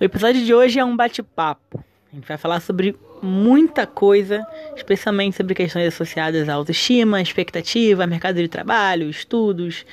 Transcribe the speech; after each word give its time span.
O 0.00 0.04
episódio 0.04 0.44
de 0.44 0.54
hoje 0.54 0.78
é 0.78 0.84
um 0.84 0.96
bate-papo. 0.96 1.84
A 2.12 2.14
gente 2.14 2.28
vai 2.28 2.36
falar 2.36 2.60
sobre 2.60 2.96
muita 3.20 3.84
coisa, 3.84 4.46
especialmente 4.76 5.36
sobre 5.36 5.56
questões 5.56 5.88
associadas 5.88 6.48
à 6.48 6.54
autoestima, 6.54 7.20
expectativa, 7.20 8.06
mercado 8.06 8.36
de 8.36 8.46
trabalho, 8.46 9.10
estudos, 9.10 9.84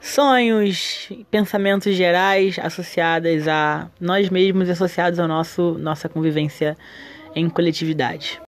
sonhos, 0.00 1.08
pensamentos 1.32 1.96
gerais 1.96 2.60
associados 2.60 3.48
a 3.48 3.90
nós 4.00 4.30
mesmos 4.30 4.68
e 4.68 4.70
associados 4.70 5.18
nosso 5.18 5.76
nossa 5.80 6.08
convivência 6.08 6.76
em 7.34 7.50
coletividade. 7.50 8.40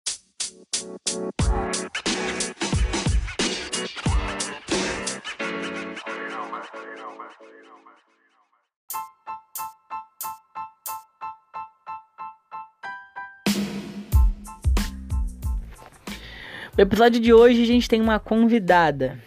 No 16.76 16.82
episódio 16.82 17.18
de 17.18 17.32
hoje 17.32 17.62
a 17.62 17.66
gente 17.66 17.88
tem 17.88 18.02
uma 18.02 18.18
convidada 18.18 19.18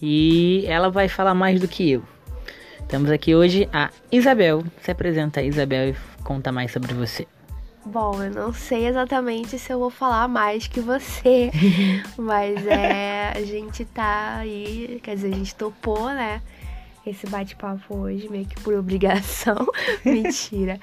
e 0.00 0.62
ela 0.66 0.90
vai 0.90 1.08
falar 1.08 1.32
mais 1.32 1.58
do 1.58 1.66
que 1.66 1.90
eu. 1.90 2.02
Temos 2.86 3.10
aqui 3.10 3.34
hoje 3.34 3.66
a 3.72 3.90
Isabel. 4.12 4.62
Se 4.82 4.90
apresenta, 4.90 5.40
Isabel, 5.40 5.88
e 5.88 5.96
conta 6.22 6.52
mais 6.52 6.70
sobre 6.70 6.92
você. 6.92 7.26
Bom, 7.86 8.22
eu 8.22 8.30
não 8.30 8.52
sei 8.52 8.86
exatamente 8.86 9.58
se 9.58 9.72
eu 9.72 9.78
vou 9.78 9.88
falar 9.88 10.28
mais 10.28 10.66
que 10.66 10.80
você, 10.80 11.50
mas 12.18 12.66
é, 12.66 13.32
a 13.34 13.40
gente 13.40 13.86
tá 13.86 14.36
aí, 14.40 15.00
quer 15.02 15.14
dizer, 15.14 15.32
a 15.32 15.36
gente 15.36 15.54
topou, 15.54 16.10
né? 16.10 16.42
Esse 17.06 17.26
bate-papo 17.26 17.96
hoje, 17.96 18.28
meio 18.28 18.44
que 18.44 18.60
por 18.60 18.74
obrigação. 18.74 19.66
Mentira. 20.04 20.78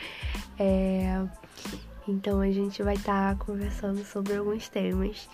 É, 0.58 1.22
então 2.08 2.40
a 2.40 2.52
gente 2.52 2.84
vai 2.84 2.96
estar 2.96 3.36
tá 3.36 3.46
conversando 3.46 4.04
sobre 4.06 4.36
alguns 4.36 4.70
temas. 4.70 5.28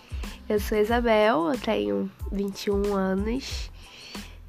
Eu 0.48 0.58
sou 0.58 0.78
Isabel, 0.78 1.52
eu 1.52 1.58
tenho 1.58 2.10
21 2.30 2.94
anos, 2.94 3.70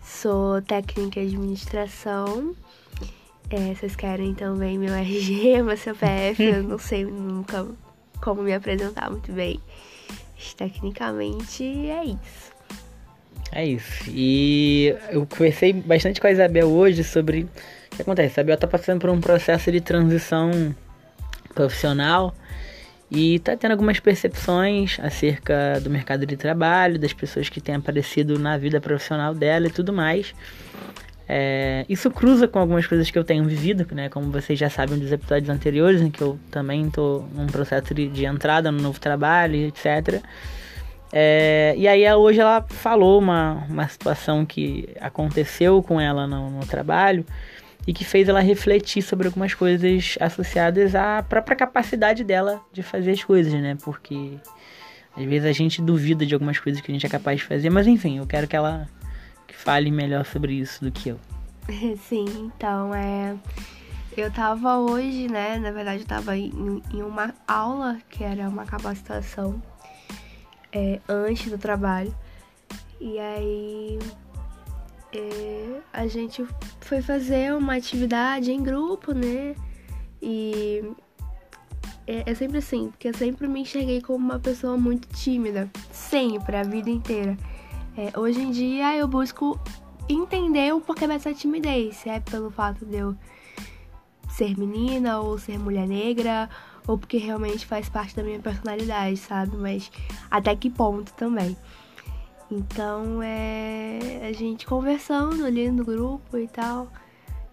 sou 0.01 0.61
técnica 0.61 1.21
de 1.21 1.35
administração. 1.35 2.55
É, 3.49 3.73
vocês 3.75 3.95
querem 3.95 4.33
também 4.33 4.77
meu 4.77 4.93
RG, 4.93 5.61
meu 5.63 5.77
CPF, 5.77 6.41
eu 6.41 6.63
não 6.63 6.79
sei 6.79 7.05
nunca 7.05 7.67
como 8.21 8.41
me 8.41 8.53
apresentar 8.53 9.09
muito 9.09 9.31
bem. 9.31 9.59
Mas, 10.33 10.53
tecnicamente 10.53 11.63
é 11.63 12.05
isso. 12.05 12.53
É 13.51 13.65
isso. 13.65 14.09
E 14.09 14.95
eu 15.09 15.25
conversei 15.27 15.73
bastante 15.73 16.19
com 16.19 16.27
a 16.27 16.31
Isabel 16.31 16.69
hoje 16.69 17.03
sobre 17.03 17.43
o 17.91 17.95
que 17.95 18.01
acontece. 18.01 18.39
A 18.39 18.43
Isabel 18.43 18.57
tá 18.57 18.67
passando 18.67 18.99
por 18.99 19.09
um 19.09 19.21
processo 19.21 19.71
de 19.71 19.79
transição 19.79 20.73
profissional 21.53 22.33
e 23.15 23.37
tá 23.39 23.55
tendo 23.55 23.71
algumas 23.71 23.99
percepções 23.99 24.99
acerca 24.99 25.79
do 25.79 25.89
mercado 25.89 26.25
de 26.25 26.35
trabalho, 26.35 26.97
das 26.97 27.13
pessoas 27.13 27.47
que 27.47 27.61
têm 27.61 27.75
aparecido 27.75 28.39
na 28.39 28.57
vida 28.57 28.81
profissional 28.81 29.35
dela 29.35 29.67
e 29.67 29.69
tudo 29.69 29.93
mais. 29.93 30.33
É, 31.29 31.85
isso 31.87 32.09
cruza 32.11 32.47
com 32.47 32.59
algumas 32.59 32.85
coisas 32.87 33.09
que 33.09 33.17
eu 33.17 33.23
tenho 33.23 33.45
vivido, 33.45 33.87
né? 33.93 34.09
Como 34.09 34.31
vocês 34.31 34.57
já 34.57 34.69
sabem 34.69 34.97
dos 34.97 35.11
episódios 35.11 35.49
anteriores, 35.49 36.01
em 36.01 36.09
que 36.09 36.21
eu 36.21 36.39
também 36.51 36.87
estou 36.87 37.27
num 37.33 37.47
processo 37.47 37.93
de, 37.93 38.07
de, 38.09 38.25
entrada 38.25 38.71
no 38.71 38.81
novo 38.81 38.99
trabalho, 38.99 39.55
etc. 39.55 40.21
É, 41.11 41.75
e 41.77 41.87
aí 41.87 42.11
hoje 42.13 42.39
ela 42.39 42.65
falou 42.67 43.19
uma, 43.19 43.63
uma 43.69 43.87
situação 43.87 44.43
que 44.45 44.89
aconteceu 44.99 45.83
com 45.83 46.01
ela 46.01 46.25
no, 46.25 46.49
no 46.49 46.65
trabalho 46.65 47.23
e 47.85 47.93
que 47.93 48.05
fez 48.05 48.29
ela 48.29 48.39
refletir 48.39 49.01
sobre 49.01 49.27
algumas 49.27 49.53
coisas 49.53 50.15
associadas 50.19 50.95
à 50.95 51.21
própria 51.23 51.55
capacidade 51.55 52.23
dela 52.23 52.61
de 52.71 52.81
fazer 52.81 53.11
as 53.11 53.23
coisas, 53.23 53.53
né? 53.53 53.77
Porque 53.83 54.37
às 55.15 55.25
vezes 55.25 55.45
a 55.47 55.51
gente 55.51 55.81
duvida 55.81 56.25
de 56.25 56.33
algumas 56.33 56.59
coisas 56.59 56.81
que 56.81 56.91
a 56.91 56.93
gente 56.93 57.05
é 57.05 57.09
capaz 57.09 57.39
de 57.39 57.45
fazer, 57.45 57.69
mas 57.69 57.87
enfim, 57.87 58.17
eu 58.17 58.25
quero 58.25 58.47
que 58.47 58.55
ela 58.55 58.87
fale 59.63 59.91
melhor 59.91 60.25
sobre 60.25 60.53
isso 60.53 60.83
do 60.83 60.91
que 60.91 61.09
eu. 61.09 61.19
Sim, 62.09 62.51
então 62.55 62.93
é. 62.93 63.35
Eu 64.15 64.29
tava 64.29 64.77
hoje, 64.77 65.27
né? 65.27 65.57
Na 65.57 65.71
verdade, 65.71 66.03
eu 66.03 66.07
tava 66.07 66.37
em, 66.37 66.81
em 66.93 67.01
uma 67.01 67.33
aula 67.47 67.97
que 68.09 68.23
era 68.23 68.47
uma 68.47 68.65
capacitação 68.65 69.61
é, 70.71 70.99
antes 71.07 71.49
do 71.49 71.57
trabalho. 71.57 72.13
E 73.01 73.17
aí 73.17 73.99
a 75.91 76.07
gente 76.07 76.45
foi 76.81 77.01
fazer 77.01 77.53
uma 77.53 77.75
atividade 77.75 78.51
em 78.51 78.61
grupo, 78.61 79.13
né? 79.13 79.55
E 80.21 80.83
é, 82.05 82.31
é, 82.31 82.35
sempre 82.35 82.57
assim, 82.57 82.89
porque 82.89 83.07
eu 83.09 83.13
sempre 83.13 83.47
me 83.47 83.61
enxerguei 83.61 84.01
como 84.01 84.25
uma 84.25 84.39
pessoa 84.39 84.77
muito 84.77 85.07
tímida, 85.09 85.69
sempre, 85.91 86.57
a 86.57 86.63
vida 86.63 86.89
inteira. 86.89 87.37
É, 87.97 88.17
hoje 88.19 88.41
em 88.41 88.51
dia 88.51 88.95
eu 88.95 89.07
busco 89.07 89.59
entender 90.09 90.73
o 90.73 90.81
porquê 90.81 91.07
dessa 91.07 91.33
timidez, 91.33 91.97
se 91.97 92.09
é 92.09 92.19
pelo 92.19 92.51
fato 92.51 92.85
de 92.85 92.97
eu 92.97 93.15
ser 94.29 94.57
menina 94.57 95.19
ou 95.19 95.37
ser 95.37 95.59
mulher 95.59 95.87
negra, 95.87 96.49
ou 96.87 96.97
porque 96.97 97.17
realmente 97.17 97.65
faz 97.65 97.87
parte 97.87 98.15
da 98.15 98.23
minha 98.23 98.39
personalidade, 98.39 99.17
sabe? 99.17 99.55
Mas 99.55 99.91
até 100.29 100.55
que 100.55 100.69
ponto 100.69 101.13
também. 101.13 101.55
Então 102.55 103.19
é 103.23 104.27
a 104.29 104.31
gente 104.31 104.67
conversando 104.67 105.43
ali 105.43 105.71
no 105.71 105.83
grupo 105.83 106.37
e 106.37 106.47
tal. 106.47 106.87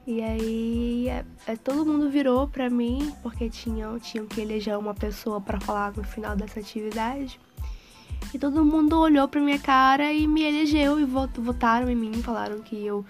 E 0.06 0.22
aí 0.22 1.08
é, 1.08 1.24
é, 1.46 1.56
todo 1.56 1.86
mundo 1.86 2.10
virou 2.10 2.46
pra 2.46 2.68
mim, 2.68 3.14
porque 3.22 3.48
tinham, 3.48 3.98
tinham 3.98 4.26
que 4.26 4.42
eleger 4.42 4.76
uma 4.76 4.92
pessoa 4.92 5.40
para 5.40 5.58
falar 5.58 5.96
no 5.96 6.04
final 6.04 6.36
dessa 6.36 6.60
atividade. 6.60 7.40
E 8.34 8.38
todo 8.38 8.62
mundo 8.62 8.98
olhou 8.98 9.26
pra 9.26 9.40
minha 9.40 9.58
cara 9.58 10.12
e 10.12 10.26
me 10.26 10.42
elegeu 10.42 11.00
e 11.00 11.04
votaram 11.04 11.88
em 11.88 11.96
mim, 11.96 12.12
falaram 12.22 12.60
que 12.60 12.84
eu 12.84 13.04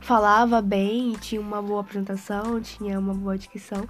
falava 0.00 0.60
bem, 0.60 1.12
tinha 1.20 1.40
uma 1.40 1.62
boa 1.62 1.80
apresentação, 1.80 2.60
tinha 2.60 2.98
uma 2.98 3.14
boa 3.14 3.38
dicção. 3.38 3.88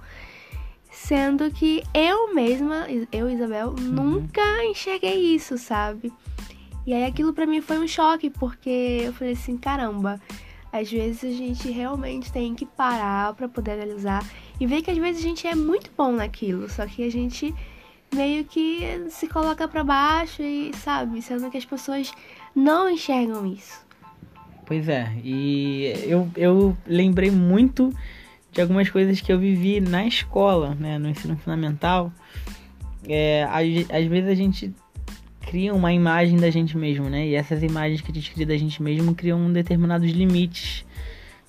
Sendo 0.89 1.51
que 1.51 1.83
eu 1.93 2.33
mesma, 2.33 2.85
eu, 3.11 3.29
Isabel, 3.29 3.69
uhum. 3.69 3.75
nunca 3.75 4.63
enxerguei 4.65 5.35
isso, 5.35 5.57
sabe? 5.57 6.13
E 6.85 6.93
aí 6.93 7.05
aquilo 7.05 7.33
para 7.33 7.45
mim 7.45 7.61
foi 7.61 7.79
um 7.79 7.87
choque, 7.87 8.29
porque 8.29 9.01
eu 9.03 9.13
falei 9.13 9.33
assim, 9.33 9.57
caramba, 9.57 10.19
às 10.71 10.89
vezes 10.89 11.23
a 11.23 11.37
gente 11.37 11.69
realmente 11.69 12.31
tem 12.31 12.55
que 12.55 12.65
parar 12.65 13.33
para 13.33 13.47
poder 13.47 13.71
analisar 13.71 14.25
e 14.59 14.65
ver 14.65 14.81
que 14.81 14.89
às 14.89 14.97
vezes 14.97 15.21
a 15.21 15.27
gente 15.27 15.45
é 15.47 15.53
muito 15.53 15.91
bom 15.95 16.11
naquilo, 16.11 16.69
só 16.69 16.85
que 16.85 17.03
a 17.03 17.11
gente 17.11 17.53
meio 18.13 18.43
que 18.45 19.05
se 19.09 19.27
coloca 19.27 19.67
para 19.67 19.83
baixo 19.83 20.41
e 20.41 20.71
sabe, 20.75 21.21
sendo 21.21 21.49
que 21.49 21.57
as 21.57 21.65
pessoas 21.65 22.11
não 22.55 22.89
enxergam 22.89 23.45
isso. 23.45 23.85
Pois 24.65 24.87
é, 24.87 25.11
e 25.23 25.93
eu, 26.05 26.29
eu 26.35 26.77
lembrei 26.87 27.29
muito 27.29 27.93
de 28.51 28.61
algumas 28.61 28.89
coisas 28.89 29.21
que 29.21 29.31
eu 29.31 29.39
vivi 29.39 29.79
na 29.79 30.05
escola, 30.05 30.75
né, 30.75 30.97
no 30.97 31.09
ensino 31.09 31.37
fundamental. 31.37 32.11
É, 33.07 33.43
às, 33.43 33.89
às 33.89 34.05
vezes 34.05 34.29
a 34.29 34.35
gente 34.35 34.73
cria 35.51 35.73
uma 35.73 35.91
imagem 35.91 36.37
da 36.37 36.49
gente 36.49 36.77
mesmo, 36.77 37.09
né? 37.09 37.27
E 37.27 37.35
essas 37.35 37.61
imagens 37.61 37.99
que 37.99 38.09
a 38.09 38.15
gente 38.15 38.31
cria 38.31 38.45
da 38.45 38.55
gente 38.55 38.81
mesmo 38.81 39.13
criam 39.13 39.51
determinados 39.51 40.09
limites 40.09 40.85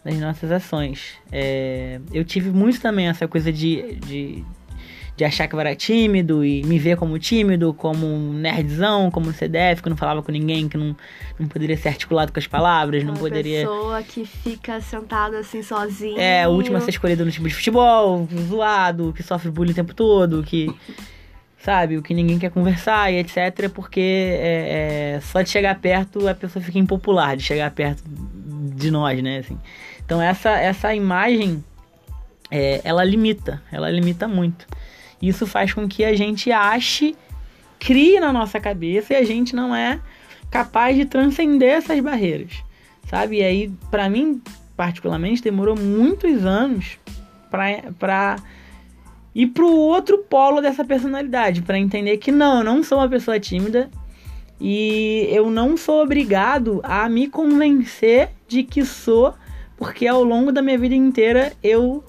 das 0.04 0.18
nossas 0.18 0.50
ações. 0.50 1.12
É, 1.30 2.00
eu 2.12 2.24
tive 2.24 2.50
muito 2.50 2.80
também 2.80 3.06
essa 3.06 3.28
coisa 3.28 3.52
de, 3.52 3.94
de, 4.04 4.44
de, 5.16 5.24
achar 5.24 5.46
que 5.46 5.54
eu 5.54 5.60
era 5.60 5.76
tímido 5.76 6.44
e 6.44 6.64
me 6.64 6.80
ver 6.80 6.96
como 6.96 7.16
tímido, 7.16 7.72
como 7.72 8.04
um 8.04 8.32
nerdzão, 8.32 9.08
como 9.08 9.28
um 9.28 9.32
CDF, 9.32 9.80
que 9.80 9.88
não 9.88 9.96
falava 9.96 10.20
com 10.20 10.32
ninguém, 10.32 10.68
que 10.68 10.76
não, 10.76 10.96
não 11.38 11.46
poderia 11.46 11.76
ser 11.76 11.90
articulado 11.90 12.32
com 12.32 12.40
as 12.40 12.46
palavras, 12.48 13.04
Uma 13.04 13.12
não 13.12 13.20
poderia. 13.20 13.60
pessoa 13.60 14.02
que 14.02 14.24
fica 14.24 14.80
sentada 14.80 15.38
assim 15.38 15.62
sozinha. 15.62 16.20
É, 16.20 16.48
o 16.48 16.50
último 16.50 16.76
a 16.76 16.80
ser 16.80 16.90
escolhido 16.90 17.24
no 17.24 17.30
time 17.30 17.48
de 17.48 17.54
futebol, 17.54 18.28
zoado, 18.48 19.12
que 19.12 19.22
sofre 19.22 19.48
bullying 19.48 19.70
o 19.70 19.76
tempo 19.76 19.94
todo, 19.94 20.42
que 20.42 20.74
sabe? 21.62 21.96
O 21.96 22.02
que 22.02 22.12
ninguém 22.12 22.38
quer 22.38 22.50
conversar 22.50 23.12
e 23.12 23.18
etc. 23.18 23.70
Porque 23.72 24.00
é, 24.00 25.14
é, 25.16 25.20
só 25.20 25.42
de 25.42 25.48
chegar 25.50 25.78
perto 25.78 26.28
a 26.28 26.34
pessoa 26.34 26.62
fica 26.62 26.78
impopular, 26.78 27.36
de 27.36 27.42
chegar 27.42 27.70
perto 27.70 28.02
de 28.06 28.90
nós, 28.90 29.22
né? 29.22 29.38
Assim. 29.38 29.58
Então 30.04 30.20
essa, 30.20 30.50
essa 30.50 30.94
imagem, 30.94 31.64
é, 32.50 32.80
ela 32.84 33.04
limita, 33.04 33.62
ela 33.70 33.90
limita 33.90 34.26
muito. 34.26 34.66
Isso 35.20 35.46
faz 35.46 35.72
com 35.72 35.88
que 35.88 36.04
a 36.04 36.14
gente 36.16 36.50
ache, 36.50 37.16
crie 37.78 38.18
na 38.18 38.32
nossa 38.32 38.58
cabeça 38.58 39.14
e 39.14 39.16
a 39.16 39.24
gente 39.24 39.54
não 39.54 39.74
é 39.74 40.00
capaz 40.50 40.96
de 40.96 41.04
transcender 41.04 41.70
essas 41.70 41.98
barreiras, 42.00 42.62
sabe? 43.08 43.38
E 43.38 43.42
aí, 43.42 43.72
para 43.90 44.10
mim, 44.10 44.42
particularmente, 44.76 45.42
demorou 45.42 45.76
muitos 45.78 46.44
anos 46.44 46.98
para 47.50 48.36
e 49.34 49.46
pro 49.46 49.70
outro 49.70 50.18
polo 50.18 50.60
dessa 50.60 50.84
personalidade, 50.84 51.62
para 51.62 51.78
entender 51.78 52.18
que 52.18 52.30
não, 52.30 52.58
eu 52.58 52.64
não 52.64 52.82
sou 52.82 52.98
uma 52.98 53.08
pessoa 53.08 53.40
tímida 53.40 53.90
e 54.60 55.26
eu 55.30 55.50
não 55.50 55.76
sou 55.76 56.02
obrigado 56.02 56.80
a 56.84 57.08
me 57.08 57.26
convencer 57.26 58.30
de 58.46 58.62
que 58.62 58.84
sou, 58.84 59.34
porque 59.76 60.06
ao 60.06 60.22
longo 60.22 60.52
da 60.52 60.62
minha 60.62 60.78
vida 60.78 60.94
inteira 60.94 61.52
eu 61.62 62.04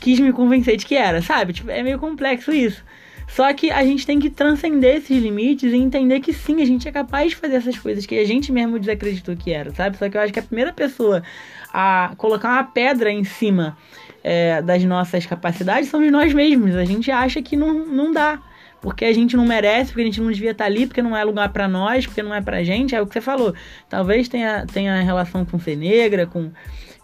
quis 0.00 0.18
me 0.18 0.32
convencer 0.32 0.76
de 0.76 0.84
que 0.84 0.96
era, 0.96 1.22
sabe? 1.22 1.52
Tipo, 1.52 1.70
é 1.70 1.82
meio 1.82 1.98
complexo 1.98 2.52
isso. 2.52 2.84
Só 3.28 3.52
que 3.54 3.70
a 3.70 3.84
gente 3.84 4.04
tem 4.04 4.18
que 4.18 4.28
transcender 4.28 4.96
esses 4.96 5.22
limites 5.22 5.72
e 5.72 5.76
entender 5.76 6.18
que 6.18 6.32
sim, 6.32 6.60
a 6.60 6.64
gente 6.64 6.88
é 6.88 6.92
capaz 6.92 7.30
de 7.30 7.36
fazer 7.36 7.54
essas 7.54 7.78
coisas 7.78 8.04
que 8.04 8.18
a 8.18 8.24
gente 8.24 8.50
mesmo 8.50 8.78
desacreditou 8.78 9.36
que 9.36 9.52
era, 9.52 9.72
sabe? 9.72 9.96
Só 9.96 10.08
que 10.08 10.16
eu 10.16 10.20
acho 10.20 10.32
que 10.32 10.40
a 10.40 10.42
primeira 10.42 10.72
pessoa 10.72 11.22
a 11.72 12.12
colocar 12.16 12.48
uma 12.50 12.64
pedra 12.64 13.10
em 13.10 13.22
cima 13.22 13.78
é, 14.22 14.60
das 14.62 14.84
nossas 14.84 15.26
capacidades 15.26 15.88
somos 15.90 16.10
nós 16.10 16.32
mesmos. 16.32 16.74
A 16.76 16.84
gente 16.84 17.10
acha 17.10 17.40
que 17.42 17.56
não, 17.56 17.86
não 17.86 18.12
dá. 18.12 18.40
Porque 18.80 19.04
a 19.04 19.12
gente 19.12 19.36
não 19.36 19.44
merece, 19.44 19.90
porque 19.90 20.00
a 20.00 20.04
gente 20.06 20.20
não 20.22 20.32
devia 20.32 20.52
estar 20.52 20.64
ali, 20.64 20.86
porque 20.86 21.02
não 21.02 21.14
é 21.14 21.22
lugar 21.22 21.50
para 21.50 21.68
nós, 21.68 22.06
porque 22.06 22.22
não 22.22 22.34
é 22.34 22.40
pra 22.40 22.64
gente. 22.64 22.94
É 22.94 23.02
o 23.02 23.06
que 23.06 23.12
você 23.12 23.20
falou. 23.20 23.54
Talvez 23.90 24.26
tenha, 24.26 24.64
tenha 24.72 25.02
relação 25.02 25.44
com 25.44 25.58
ser 25.58 25.76
negra, 25.76 26.26
com 26.26 26.50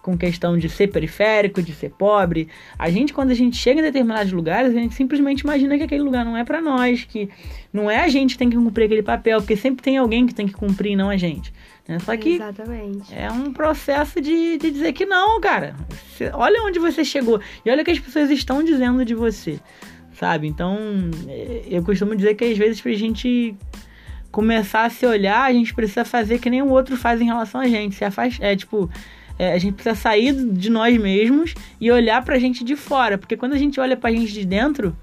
com 0.06 0.16
questão 0.16 0.56
de 0.56 0.68
ser 0.68 0.86
periférico, 0.86 1.60
de 1.60 1.74
ser 1.74 1.90
pobre. 1.90 2.48
A 2.78 2.88
gente, 2.88 3.12
quando 3.12 3.32
a 3.32 3.34
gente 3.34 3.56
chega 3.56 3.80
em 3.80 3.82
determinados 3.82 4.32
lugares, 4.32 4.70
a 4.70 4.78
gente 4.78 4.94
simplesmente 4.94 5.40
imagina 5.40 5.76
que 5.76 5.82
aquele 5.82 6.04
lugar 6.04 6.24
não 6.24 6.36
é 6.36 6.44
para 6.44 6.60
nós, 6.60 7.02
que 7.02 7.28
não 7.72 7.90
é 7.90 8.04
a 8.04 8.08
gente 8.08 8.34
que 8.34 8.38
tem 8.38 8.48
que 8.48 8.54
cumprir 8.54 8.84
aquele 8.84 9.02
papel, 9.02 9.40
porque 9.40 9.56
sempre 9.56 9.82
tem 9.82 9.98
alguém 9.98 10.24
que 10.24 10.32
tem 10.32 10.46
que 10.46 10.54
cumprir, 10.54 10.94
não 10.94 11.10
a 11.10 11.16
gente. 11.16 11.52
Né? 11.88 11.98
Só 11.98 12.16
que 12.16 12.34
Exatamente. 12.34 13.12
é 13.12 13.28
um 13.32 13.52
processo 13.52 14.20
de, 14.20 14.56
de 14.58 14.70
dizer 14.70 14.92
que 14.92 15.04
não, 15.04 15.40
cara. 15.40 15.74
Você, 15.88 16.30
olha 16.32 16.62
onde 16.62 16.78
você 16.78 17.04
chegou 17.04 17.40
e 17.64 17.70
olha 17.70 17.82
o 17.82 17.84
que 17.84 17.90
as 17.90 17.98
pessoas 17.98 18.30
estão 18.30 18.62
dizendo 18.62 19.04
de 19.04 19.14
você, 19.14 19.58
sabe? 20.12 20.46
Então, 20.46 20.78
é, 21.26 21.64
eu 21.68 21.82
costumo 21.82 22.14
dizer 22.14 22.36
que 22.36 22.44
às 22.44 22.56
vezes 22.56 22.80
pra 22.80 22.92
gente 22.92 23.56
começar 24.30 24.84
a 24.84 24.90
se 24.90 25.04
olhar, 25.04 25.42
a 25.42 25.52
gente 25.52 25.74
precisa 25.74 26.04
fazer 26.04 26.38
que 26.38 26.48
nem 26.48 26.62
o 26.62 26.68
outro 26.68 26.96
faz 26.96 27.20
em 27.20 27.24
relação 27.24 27.60
a 27.60 27.66
gente. 27.66 27.96
Se. 27.96 28.04
É 28.40 28.54
tipo, 28.54 28.88
é, 29.38 29.52
a 29.52 29.58
gente 29.58 29.74
precisa 29.74 29.94
sair 29.94 30.32
de 30.32 30.70
nós 30.70 30.96
mesmos 30.98 31.54
e 31.80 31.90
olhar 31.90 32.24
pra 32.24 32.38
gente 32.38 32.64
de 32.64 32.76
fora. 32.76 33.18
Porque 33.18 33.36
quando 33.36 33.52
a 33.52 33.58
gente 33.58 33.78
olha 33.78 33.96
pra 33.96 34.10
gente 34.10 34.32
de 34.32 34.44
dentro, 34.44 34.96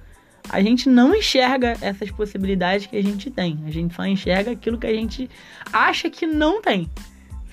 a 0.49 0.61
gente 0.61 0.89
não 0.89 1.15
enxerga 1.15 1.77
essas 1.81 2.11
possibilidades 2.11 2.87
que 2.87 2.97
a 2.97 3.03
gente 3.03 3.29
tem. 3.29 3.59
A 3.65 3.71
gente 3.71 3.93
só 3.93 4.05
enxerga 4.05 4.51
aquilo 4.51 4.77
que 4.77 4.87
a 4.87 4.93
gente 4.93 5.29
acha 5.71 6.09
que 6.09 6.25
não 6.25 6.61
tem, 6.61 6.89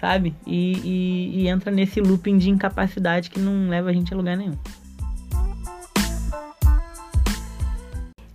sabe? 0.00 0.34
E, 0.46 0.72
e, 0.84 1.40
e 1.42 1.48
entra 1.48 1.70
nesse 1.70 2.00
looping 2.00 2.38
de 2.38 2.50
incapacidade 2.50 3.30
que 3.30 3.38
não 3.38 3.68
leva 3.68 3.90
a 3.90 3.92
gente 3.92 4.12
a 4.12 4.16
lugar 4.16 4.36
nenhum. 4.36 4.56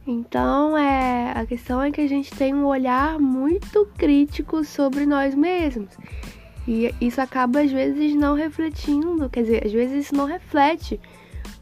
Então, 0.07 0.77
é, 0.77 1.31
a 1.35 1.45
questão 1.47 1.81
é 1.81 1.89
que 1.91 1.99
a 1.99 2.07
gente 2.07 2.31
tem 2.31 2.53
um 2.53 2.65
olhar 2.65 3.17
muito 3.17 3.87
crítico 3.97 4.63
sobre 4.63 5.03
nós 5.03 5.33
mesmos. 5.33 5.89
E 6.67 6.93
isso 6.99 7.21
acaba 7.21 7.61
às 7.61 7.71
vezes 7.71 8.15
não 8.15 8.33
refletindo, 8.33 9.29
quer 9.29 9.43
dizer, 9.43 9.65
às 9.65 9.71
vezes 9.71 10.05
isso 10.05 10.15
não 10.15 10.25
reflete 10.25 10.99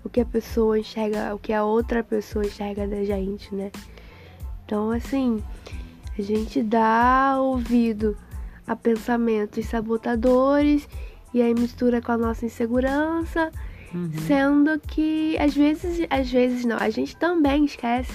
o 0.03 0.09
que 0.09 0.21
a 0.21 0.25
pessoa 0.25 0.79
enxerga, 0.79 1.33
o 1.35 1.39
que 1.39 1.51
a 1.51 1.63
outra 1.63 2.03
pessoa 2.03 2.45
enxerga 2.45 2.87
da 2.87 3.03
gente, 3.03 3.53
né? 3.53 3.71
Então, 4.65 4.91
assim, 4.91 5.43
a 6.17 6.21
gente 6.21 6.61
dá 6.61 7.37
ouvido 7.39 8.17
a 8.65 8.75
pensamentos 8.75 9.65
sabotadores 9.65 10.87
e 11.33 11.41
aí 11.41 11.53
mistura 11.53 12.01
com 12.01 12.11
a 12.13 12.17
nossa 12.17 12.45
insegurança, 12.45 13.51
uhum. 13.93 14.11
sendo 14.25 14.79
que 14.79 15.37
às 15.37 15.53
vezes, 15.53 16.05
às 16.09 16.31
vezes 16.31 16.63
não, 16.63 16.77
a 16.77 16.89
gente 16.89 17.15
também 17.17 17.65
esquece 17.65 18.13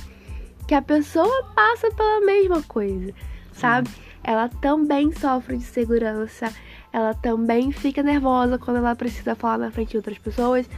que 0.67 0.75
a 0.75 0.83
pessoa 0.83 1.45
passa 1.55 1.91
pela 1.91 2.21
mesma 2.21 2.63
coisa, 2.63 3.13
sabe? 3.53 3.89
Uhum. 3.89 4.09
Ela 4.25 4.49
também 4.49 5.11
sofre 5.13 5.57
de 5.57 5.65
segurança, 5.65 6.53
ela 6.93 7.15
também 7.15 7.71
fica 7.73 8.03
nervosa 8.03 8.59
quando 8.59 8.79
ela 8.79 8.95
precisa 8.95 9.35
falar 9.35 9.59
na 9.59 9.71
frente 9.71 9.91
de 9.91 9.97
outras 9.97 10.19
pessoas, 10.19 10.69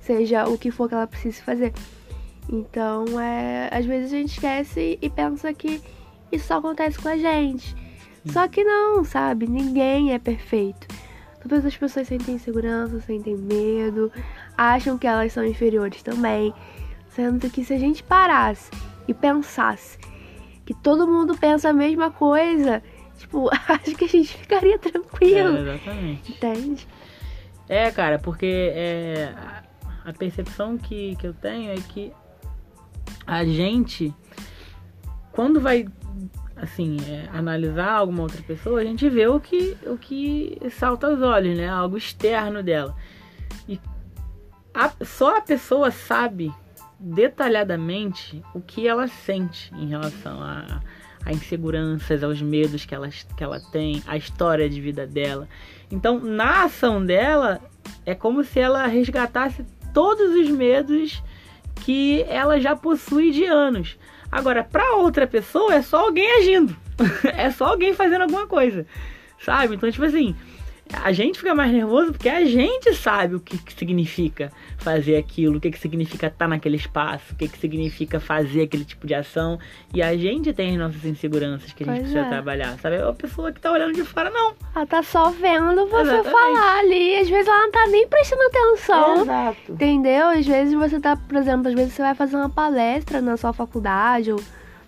seja 0.00 0.48
o 0.48 0.56
que 0.56 0.70
for 0.70 0.88
que 0.88 0.94
ela 0.94 1.06
precise 1.06 1.42
fazer. 1.42 1.72
Então, 2.48 3.04
é, 3.20 3.68
às 3.72 3.84
vezes 3.84 4.12
a 4.12 4.16
gente 4.16 4.32
esquece 4.32 4.98
e 5.00 5.10
pensa 5.10 5.52
que 5.52 5.82
isso 6.30 6.46
só 6.46 6.58
acontece 6.58 6.98
com 6.98 7.08
a 7.08 7.16
gente. 7.16 7.74
Só 8.26 8.48
que 8.48 8.62
não, 8.64 9.04
sabe? 9.04 9.46
Ninguém 9.46 10.12
é 10.12 10.18
perfeito. 10.18 10.86
Todas 11.40 11.64
as 11.64 11.76
pessoas 11.76 12.08
sentem 12.08 12.34
insegurança, 12.34 13.00
sentem 13.00 13.36
medo, 13.36 14.10
acham 14.56 14.98
que 14.98 15.06
elas 15.06 15.32
são 15.32 15.44
inferiores 15.44 16.02
também. 16.02 16.52
Sendo 17.08 17.48
que 17.48 17.64
se 17.64 17.72
a 17.72 17.78
gente 17.78 18.02
parasse 18.02 18.70
e 19.06 19.14
pensasse 19.14 19.98
que 20.64 20.74
todo 20.74 21.06
mundo 21.06 21.36
pensa 21.38 21.68
a 21.68 21.72
mesma 21.72 22.10
coisa, 22.10 22.82
Tipo, 23.16 23.48
acho 23.68 23.94
que 23.94 24.04
a 24.04 24.08
gente 24.08 24.36
ficaria 24.36 24.78
tranquilo. 24.78 25.56
É, 25.56 25.60
exatamente. 25.60 26.32
Entende? 26.32 26.88
É, 27.68 27.90
cara, 27.90 28.18
porque 28.18 28.72
é, 28.74 29.34
a 30.04 30.12
percepção 30.12 30.78
que, 30.78 31.16
que 31.16 31.26
eu 31.26 31.34
tenho 31.34 31.72
é 31.72 31.76
que 31.76 32.12
a 33.26 33.44
gente, 33.44 34.14
quando 35.32 35.60
vai 35.60 35.86
assim, 36.56 36.96
é, 37.06 37.28
analisar 37.36 37.90
alguma 37.90 38.22
outra 38.22 38.42
pessoa, 38.42 38.80
a 38.80 38.84
gente 38.84 39.08
vê 39.08 39.26
o 39.26 39.38
que, 39.38 39.76
o 39.86 39.98
que 39.98 40.58
salta 40.70 41.06
aos 41.06 41.20
olhos, 41.20 41.56
né? 41.56 41.68
Algo 41.68 41.98
externo 41.98 42.62
dela. 42.62 42.96
E 43.68 43.78
a, 44.72 44.90
só 45.04 45.36
a 45.36 45.40
pessoa 45.40 45.90
sabe 45.90 46.52
detalhadamente 46.98 48.42
o 48.54 48.60
que 48.60 48.88
ela 48.88 49.06
sente 49.06 49.74
em 49.74 49.88
relação 49.88 50.40
a, 50.40 50.80
a 51.26 51.32
inseguranças, 51.32 52.22
aos 52.22 52.40
medos 52.40 52.84
que 52.84 52.94
ela, 52.94 53.08
que 53.08 53.42
ela 53.42 53.58
tem, 53.72 54.00
a 54.06 54.16
história 54.16 54.70
de 54.70 54.80
vida 54.80 55.04
dela. 55.04 55.48
Então, 55.90 56.20
na 56.20 56.62
ação 56.64 57.04
dela, 57.04 57.60
é 58.06 58.14
como 58.14 58.44
se 58.44 58.60
ela 58.60 58.86
resgatasse 58.86 59.66
todos 59.92 60.32
os 60.36 60.48
medos 60.48 61.20
que 61.84 62.24
ela 62.28 62.60
já 62.60 62.76
possui 62.76 63.32
de 63.32 63.44
anos. 63.44 63.98
Agora, 64.30 64.62
para 64.62 64.94
outra 64.94 65.26
pessoa, 65.26 65.74
é 65.74 65.82
só 65.82 66.04
alguém 66.04 66.30
agindo. 66.38 66.76
é 67.36 67.50
só 67.50 67.66
alguém 67.66 67.92
fazendo 67.92 68.22
alguma 68.22 68.46
coisa. 68.46 68.86
Sabe? 69.40 69.74
Então, 69.74 69.90
tipo 69.90 70.04
assim, 70.04 70.34
a 70.92 71.12
gente 71.12 71.38
fica 71.38 71.54
mais 71.54 71.72
nervoso 71.72 72.12
porque 72.12 72.28
a 72.28 72.44
gente 72.44 72.94
sabe 72.94 73.34
o 73.34 73.40
que, 73.40 73.58
que 73.58 73.72
significa 73.72 74.52
fazer 74.78 75.16
aquilo, 75.16 75.58
o 75.58 75.60
que, 75.60 75.70
que 75.70 75.78
significa 75.78 76.28
estar 76.28 76.46
naquele 76.46 76.76
espaço, 76.76 77.32
o 77.32 77.36
que, 77.36 77.48
que 77.48 77.58
significa 77.58 78.20
fazer 78.20 78.62
aquele 78.62 78.84
tipo 78.84 79.06
de 79.06 79.14
ação. 79.14 79.58
E 79.92 80.02
a 80.02 80.16
gente 80.16 80.52
tem 80.52 80.72
as 80.72 80.78
nossas 80.78 81.04
inseguranças 81.04 81.72
que 81.72 81.82
a 81.82 81.86
gente 81.86 81.96
pois 81.96 82.10
precisa 82.10 82.26
é. 82.26 82.28
trabalhar, 82.28 82.78
sabe? 82.78 82.96
A 82.96 83.12
pessoa 83.12 83.52
que 83.52 83.60
tá 83.60 83.72
olhando 83.72 83.94
de 83.94 84.04
fora, 84.04 84.30
não. 84.30 84.54
Ela 84.74 84.86
tá 84.86 85.02
só 85.02 85.30
vendo 85.30 85.86
você 85.86 86.02
Exatamente. 86.02 86.30
falar 86.30 86.78
ali. 86.78 87.16
Às 87.16 87.28
vezes 87.28 87.48
ela 87.48 87.62
não 87.62 87.72
tá 87.72 87.86
nem 87.88 88.06
prestando 88.06 88.42
atenção. 88.42 89.22
Exato. 89.22 89.72
Entendeu? 89.72 90.28
Às 90.28 90.46
vezes 90.46 90.74
você 90.74 91.00
tá, 91.00 91.16
por 91.16 91.36
exemplo, 91.36 91.68
às 91.68 91.74
vezes 91.74 91.94
você 91.94 92.02
vai 92.02 92.14
fazer 92.14 92.36
uma 92.36 92.50
palestra 92.50 93.20
na 93.20 93.36
sua 93.36 93.52
faculdade 93.52 94.30
ou 94.30 94.38
no 94.38 94.44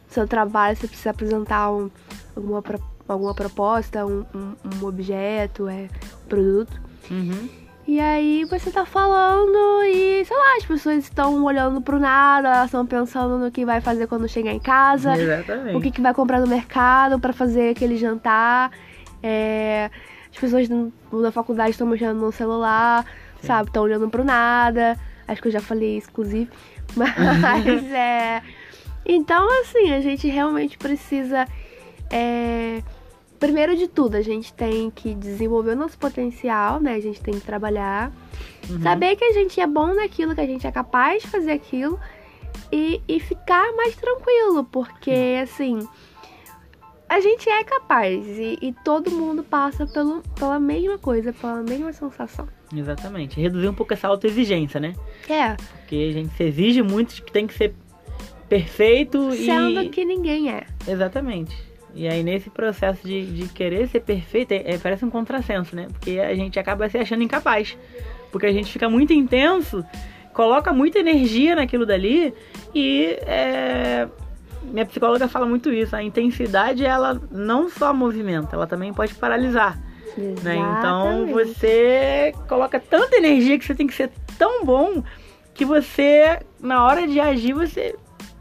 seu 0.09 0.28
trabalho, 0.28 0.76
você 0.76 0.87
precisa 0.87 1.11
apresentar 1.11 1.71
um, 1.71 1.90
alguma 2.37 2.62
proposta 2.62 2.98
alguma 3.09 3.35
proposta, 3.35 4.05
um, 4.05 4.25
um, 4.35 4.55
um 4.81 4.87
objeto, 4.87 5.69
é, 5.69 5.88
um 6.25 6.29
produto. 6.29 6.81
Uhum. 7.11 7.49
E 7.88 7.99
aí 7.99 8.45
você 8.45 8.71
tá 8.71 8.85
falando 8.85 9.83
e, 9.85 10.23
sei 10.23 10.37
lá, 10.37 10.57
as 10.59 10.65
pessoas 10.67 11.05
estão 11.05 11.43
olhando 11.43 11.81
pro 11.81 11.99
nada, 11.99 12.49
elas 12.49 12.67
estão 12.67 12.85
pensando 12.85 13.38
no 13.38 13.50
que 13.50 13.65
vai 13.65 13.81
fazer 13.81 14.07
quando 14.07 14.29
chegar 14.29 14.53
em 14.53 14.61
casa. 14.61 15.17
Exatamente. 15.17 15.75
O 15.75 15.81
que, 15.81 15.91
que 15.91 16.03
vai 16.03 16.12
comprar 16.12 16.38
no 16.38 16.47
mercado 16.47 17.19
para 17.19 17.33
fazer 17.33 17.71
aquele 17.71 17.97
jantar. 17.97 18.73
É, 19.23 19.91
as 20.31 20.38
pessoas 20.38 20.69
da 20.69 21.33
faculdade 21.33 21.71
estão 21.71 21.87
mexendo 21.87 22.19
no 22.19 22.31
celular, 22.31 23.07
Sim. 23.41 23.47
sabe? 23.47 23.69
Estão 23.71 23.85
olhando 23.85 24.11
pro 24.11 24.23
nada. 24.23 24.99
Acho 25.27 25.41
que 25.41 25.49
eu 25.49 25.53
já 25.53 25.61
falei 25.61 25.97
isso, 25.97 26.11
inclusive. 26.11 26.50
Mas 26.95 27.85
é. 27.91 28.43
Então, 29.07 29.49
assim, 29.62 29.95
a 29.95 30.00
gente 30.03 30.29
realmente 30.29 30.77
precisa. 30.77 31.47
É, 32.11 32.83
primeiro 33.38 33.76
de 33.76 33.88
tudo, 33.88 34.16
a 34.16 34.23
gente 34.23 34.52
tem 34.52 34.90
que 34.90 35.14
desenvolver 35.14 35.73
o 35.73 35.76
nosso 35.76 35.99
potencial, 35.99 36.80
né? 36.80 36.95
A 36.95 37.00
gente 37.00 37.21
tem 37.21 37.35
que 37.35 37.40
trabalhar, 37.40 38.12
uhum. 38.68 38.83
saber 38.83 39.16
que 39.16 39.25
a 39.25 39.33
gente 39.33 39.61
é 39.61 39.66
bom 39.66 39.95
naquilo, 39.95 40.35
que 40.35 40.40
a 40.40 40.47
gente 40.47 40.66
é 40.66 40.73
capaz 40.73 41.23
de 41.23 41.28
fazer 41.28 41.52
aquilo 41.52 41.99
e, 42.73 43.00
e 43.09 43.21
ficar 43.21 43.73
mais 43.76 43.95
tranquilo, 43.97 44.64
porque 44.64 45.38
assim. 45.42 45.87
A 47.11 47.21
gente 47.21 47.49
é 47.49 47.64
capaz 47.64 48.23
e, 48.26 48.59
e 48.61 48.75
todo 48.85 49.11
mundo 49.11 49.42
passa 49.42 49.87
pelo, 49.87 50.23
pela 50.38 50.61
mesma 50.61 50.99
coisa, 50.99 51.33
pela 51.33 51.62
mesma 51.62 51.90
sensação. 51.90 52.47
Exatamente. 52.75 53.40
Reduzir 53.40 53.66
um 53.66 53.73
pouco 53.73 53.95
essa 53.95 54.09
autoexigência, 54.09 54.78
né? 54.78 54.92
É. 55.26 55.54
Porque 55.54 55.97
a 56.11 56.12
gente 56.12 56.37
se 56.37 56.45
exige 56.45 56.83
muito 56.83 57.14
de 57.14 57.23
que 57.23 57.33
tem 57.33 57.47
que 57.47 57.54
ser 57.54 57.75
perfeito 58.47 59.30
Sendo 59.33 59.35
e. 59.35 59.47
Sendo 59.47 59.90
que 59.90 60.04
ninguém 60.04 60.50
é. 60.50 60.66
Exatamente. 60.87 61.68
E 61.99 62.07
aí 62.07 62.23
nesse 62.23 62.49
processo 62.49 63.05
de, 63.05 63.26
de 63.26 63.49
querer 63.49 63.88
ser 63.88 63.99
perfeito, 63.99 64.52
é, 64.52 64.62
é, 64.75 64.78
parece 64.78 65.05
um 65.05 65.11
contrassenso, 65.11 65.75
né? 65.75 65.88
Porque 65.93 66.21
a 66.21 66.33
gente 66.33 66.57
acaba 66.57 66.88
se 66.88 66.97
achando 66.97 67.25
incapaz. 67.25 67.76
Porque 68.31 68.47
a 68.47 68.52
gente 68.52 68.71
fica 68.71 68.88
muito 68.88 69.12
intenso, 69.12 69.85
coloca 70.33 70.73
muita 70.73 71.00
energia 71.00 71.57
naquilo 71.57 71.85
dali 71.85 72.33
e 72.73 73.19
é, 73.23 74.07
minha 74.62 74.87
psicóloga 74.87 75.26
fala 75.26 75.45
muito 75.45 75.73
isso. 75.73 75.97
A 75.97 76.02
intensidade 76.02 76.85
ela 76.85 77.21
não 77.33 77.69
só 77.69 77.93
movimenta, 77.93 78.55
ela 78.55 78.69
também 78.69 78.93
pode 78.93 79.14
paralisar. 79.14 79.76
Né? 80.17 80.57
Então 80.57 81.26
você 81.26 82.33
coloca 82.47 82.78
tanta 82.78 83.17
energia 83.17 83.59
que 83.59 83.64
você 83.64 83.75
tem 83.75 83.88
que 83.88 83.95
ser 83.95 84.12
tão 84.38 84.64
bom 84.64 85.02
que 85.52 85.64
você, 85.64 86.38
na 86.61 86.85
hora 86.85 87.09
de 87.09 87.19
agir, 87.19 87.55
você 87.55 87.97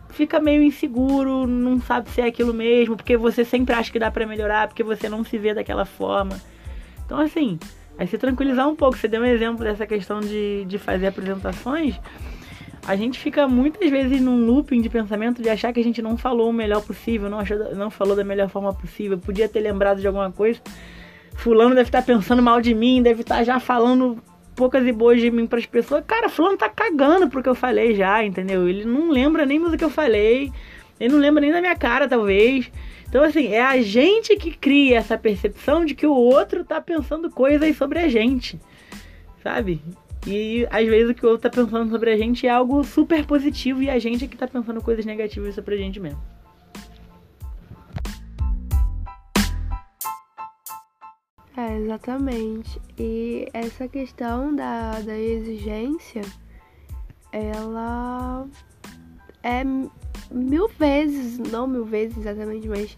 fica 0.10 0.40
meio 0.40 0.64
inseguro, 0.64 1.46
não 1.46 1.80
sabe 1.82 2.10
se 2.10 2.22
é 2.22 2.26
aquilo 2.26 2.54
mesmo, 2.54 2.96
porque 2.96 3.18
você 3.18 3.44
sempre 3.46 3.76
acha 3.76 3.92
que 3.92 4.00
dá 4.00 4.10
para 4.10 4.26
melhorar, 4.26 4.68
porque 4.68 4.84
você 4.84 5.08
não 5.10 5.24
se 5.24 5.38
vê 5.38 5.54
daquela 5.54 5.86
forma. 5.86 6.40
Então, 7.06 7.20
assim, 7.20 7.60
aí 7.98 8.08
se 8.08 8.18
tranquilizar 8.18 8.68
um 8.68 8.76
pouco, 8.76 8.98
você 8.98 9.08
deu 9.08 9.22
um 9.22 9.26
exemplo 9.26 9.64
dessa 9.64 9.86
questão 9.86 10.20
de, 10.20 10.66
de 10.66 10.78
fazer 10.78 11.08
apresentações 11.08 12.00
a 12.88 12.96
gente 12.96 13.20
fica 13.20 13.46
muitas 13.50 13.92
vezes 13.92 14.22
num 14.22 14.46
looping 14.46 14.80
de 14.80 14.90
pensamento 14.90 15.42
de 15.42 15.50
achar 15.50 15.74
que 15.74 15.80
a 15.82 15.84
gente 15.84 16.02
não 16.02 16.18
falou 16.18 16.50
o 16.50 16.54
melhor 16.54 16.82
possível, 16.82 17.30
não, 17.30 17.40
achou, 17.40 17.76
não 17.76 17.90
falou 17.90 18.16
da 18.16 18.24
melhor 18.24 18.48
forma 18.48 18.74
possível, 18.74 19.18
podia 19.18 19.50
ter 19.50 19.60
lembrado 19.60 20.00
de 20.00 20.08
alguma 20.08 20.32
coisa. 20.32 20.62
Fulano 21.34 21.76
deve 21.76 21.90
estar 21.90 22.02
pensando 22.02 22.42
mal 22.42 22.62
de 22.62 22.74
mim, 22.74 23.04
deve 23.04 23.24
estar 23.24 23.44
já 23.44 23.60
falando 23.60 24.24
poucas 24.58 24.86
e 24.88 24.92
boas 24.92 25.22
de 25.22 25.30
mim 25.30 25.46
para 25.46 25.60
as 25.60 25.68
pessoas. 25.68 26.04
Cara, 26.06 26.28
fulano 26.28 26.58
tá 26.58 26.68
cagando 26.68 27.30
pro 27.30 27.44
que 27.44 27.48
eu 27.48 27.56
falei 27.56 27.96
já, 27.96 28.26
entendeu? 28.26 28.68
Ele 28.68 28.84
não 28.84 29.12
lembra 29.12 29.46
nem 29.46 29.62
do 29.62 29.78
que 29.78 29.84
eu 29.84 29.90
falei, 29.90 30.52
ele 31.00 31.14
não 31.14 31.20
lembra 31.20 31.42
nem 31.42 31.52
da 31.52 31.62
minha 31.62 31.76
cara, 31.76 32.10
talvez. 32.10 32.70
Então, 33.08 33.24
assim, 33.24 33.48
é 33.54 33.62
a 33.62 33.80
gente 33.82 34.36
que 34.36 34.52
cria 34.52 34.98
essa 34.98 35.18
percepção 35.18 35.86
de 35.86 35.94
que 35.94 36.08
o 36.08 36.14
outro 36.14 36.66
tá 36.66 36.82
pensando 36.82 37.30
coisas 37.30 37.78
sobre 37.78 38.00
a 38.00 38.10
gente, 38.10 38.60
sabe? 39.42 39.80
E 40.26 40.68
às 40.72 40.86
vezes 40.86 41.12
o 41.12 41.14
que 41.14 41.26
o 41.26 41.30
outro 41.30 41.50
tá 41.50 41.56
pensando 41.62 41.90
sobre 41.92 42.12
a 42.12 42.18
gente 42.18 42.48
é 42.48 42.50
algo 42.50 42.84
super 42.84 43.26
positivo 43.26 43.84
e 43.84 43.90
a 43.90 44.00
gente 44.00 44.26
é 44.26 44.28
que 44.28 44.36
tá 44.36 44.48
pensando 44.48 44.82
coisas 44.82 45.06
negativas 45.06 45.54
sobre 45.54 45.76
a 45.76 45.78
gente 45.78 46.00
mesmo. 46.00 46.20
É, 51.58 51.76
exatamente. 51.80 52.80
E 53.00 53.50
essa 53.52 53.88
questão 53.88 54.56
da, 54.56 55.02
da 55.02 55.18
exigência, 55.18 56.22
ela 57.32 58.48
é 59.42 59.64
mil 60.32 60.68
vezes, 60.70 61.40
não 61.40 61.66
mil 61.66 61.84
vezes 61.84 62.16
exatamente, 62.16 62.68
mas 62.68 62.96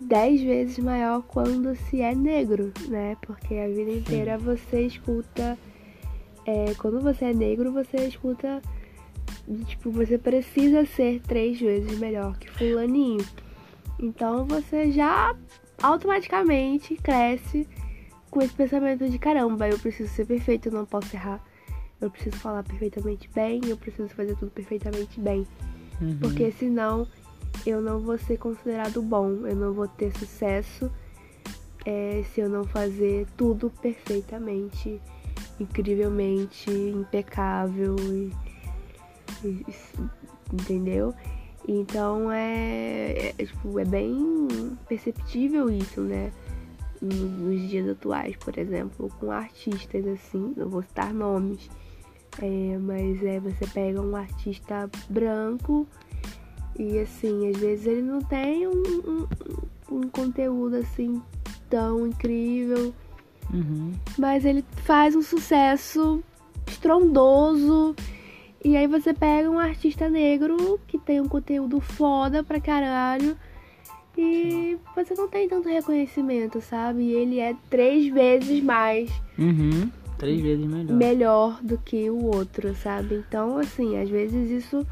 dez 0.00 0.40
vezes 0.42 0.78
maior 0.78 1.22
quando 1.22 1.74
se 1.74 2.00
é 2.00 2.14
negro, 2.14 2.72
né? 2.88 3.16
Porque 3.22 3.54
a 3.56 3.66
vida 3.66 3.90
inteira 3.90 4.38
você 4.38 4.82
escuta 4.82 5.58
é, 6.46 6.72
quando 6.78 7.00
você 7.00 7.26
é 7.26 7.34
negro, 7.34 7.72
você 7.72 7.96
escuta. 8.06 8.62
Tipo, 9.66 9.90
você 9.90 10.18
precisa 10.18 10.86
ser 10.86 11.20
três 11.20 11.60
vezes 11.60 11.98
melhor 11.98 12.38
que 12.38 12.48
fulaninho. 12.48 13.24
Então 13.98 14.44
você 14.44 14.90
já 14.92 15.34
automaticamente 15.82 16.96
cresce 16.96 17.68
com 18.30 18.42
esse 18.42 18.54
pensamento 18.54 19.08
de 19.08 19.18
caramba, 19.18 19.68
eu 19.68 19.78
preciso 19.78 20.12
ser 20.12 20.26
perfeito, 20.26 20.68
eu 20.68 20.72
não 20.72 20.84
posso 20.84 21.14
errar. 21.14 21.42
Eu 22.00 22.10
preciso 22.10 22.36
falar 22.36 22.62
perfeitamente 22.62 23.30
bem, 23.34 23.60
eu 23.66 23.76
preciso 23.76 24.08
fazer 24.10 24.36
tudo 24.36 24.50
perfeitamente 24.50 25.18
bem. 25.18 25.46
Uhum. 26.00 26.18
Porque 26.20 26.52
senão 26.52 27.06
eu 27.64 27.80
não 27.80 28.00
vou 28.00 28.18
ser 28.18 28.36
considerado 28.36 29.00
bom, 29.00 29.46
eu 29.46 29.56
não 29.56 29.72
vou 29.72 29.88
ter 29.88 30.12
sucesso 30.18 30.90
é, 31.86 32.22
se 32.34 32.40
eu 32.40 32.48
não 32.48 32.64
fazer 32.64 33.26
tudo 33.36 33.70
perfeitamente 33.80 35.00
incrivelmente 35.58 36.70
impecável 36.70 37.96
e, 37.98 38.32
e, 39.44 39.64
entendeu? 40.52 41.14
Então 41.66 42.30
é, 42.30 43.32
é, 43.36 43.44
tipo, 43.44 43.78
é 43.78 43.84
bem 43.84 44.48
perceptível 44.88 45.68
isso, 45.70 46.00
né? 46.00 46.32
Nos 47.02 47.68
dias 47.68 47.88
atuais, 47.88 48.36
por 48.36 48.56
exemplo, 48.56 49.10
com 49.20 49.30
artistas 49.30 50.06
assim, 50.06 50.54
não 50.56 50.68
vou 50.68 50.82
citar 50.82 51.12
nomes, 51.12 51.68
é, 52.40 52.78
mas 52.78 53.22
é 53.22 53.38
você 53.40 53.66
pega 53.66 54.00
um 54.00 54.16
artista 54.16 54.88
branco 55.10 55.86
e 56.78 56.98
assim, 56.98 57.50
às 57.50 57.58
vezes 57.58 57.86
ele 57.86 58.02
não 58.02 58.20
tem 58.22 58.66
um, 58.66 58.72
um, 58.72 59.26
um 59.90 60.00
conteúdo 60.08 60.76
assim 60.76 61.20
tão 61.68 62.06
incrível 62.06 62.94
Uhum. 63.52 63.92
Mas 64.18 64.44
ele 64.44 64.64
faz 64.84 65.14
um 65.14 65.22
sucesso 65.22 66.22
estrondoso. 66.66 67.94
E 68.66 68.76
aí 68.76 68.88
você 68.88 69.14
pega 69.14 69.48
um 69.48 69.60
artista 69.60 70.10
negro 70.10 70.80
que 70.88 70.98
tem 70.98 71.20
um 71.20 71.28
conteúdo 71.28 71.78
foda 71.80 72.42
pra 72.42 72.60
caralho. 72.60 73.36
E 74.18 74.76
você 74.92 75.14
não 75.14 75.28
tem 75.28 75.48
tanto 75.48 75.68
reconhecimento, 75.68 76.60
sabe? 76.60 77.02
E 77.02 77.12
ele 77.12 77.38
é 77.38 77.54
três 77.70 78.12
vezes 78.12 78.60
mais. 78.60 79.08
Uhum. 79.38 79.88
Três 80.18 80.40
vezes 80.40 80.66
melhor. 80.66 80.96
Melhor 80.96 81.62
do 81.62 81.78
que 81.78 82.10
o 82.10 82.24
outro, 82.24 82.74
sabe? 82.74 83.14
Então, 83.14 83.56
assim, 83.56 84.00
às 84.00 84.10
vezes 84.10 84.50
isso 84.50 84.84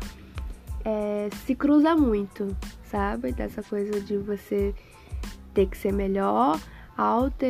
é, 0.84 1.28
se 1.44 1.56
cruza 1.56 1.96
muito, 1.96 2.56
sabe? 2.84 3.32
Dessa 3.32 3.60
coisa 3.60 4.00
de 4.00 4.16
você 4.18 4.72
ter 5.52 5.66
que 5.66 5.76
ser 5.76 5.92
melhor 5.92 6.60
alta 6.96 7.44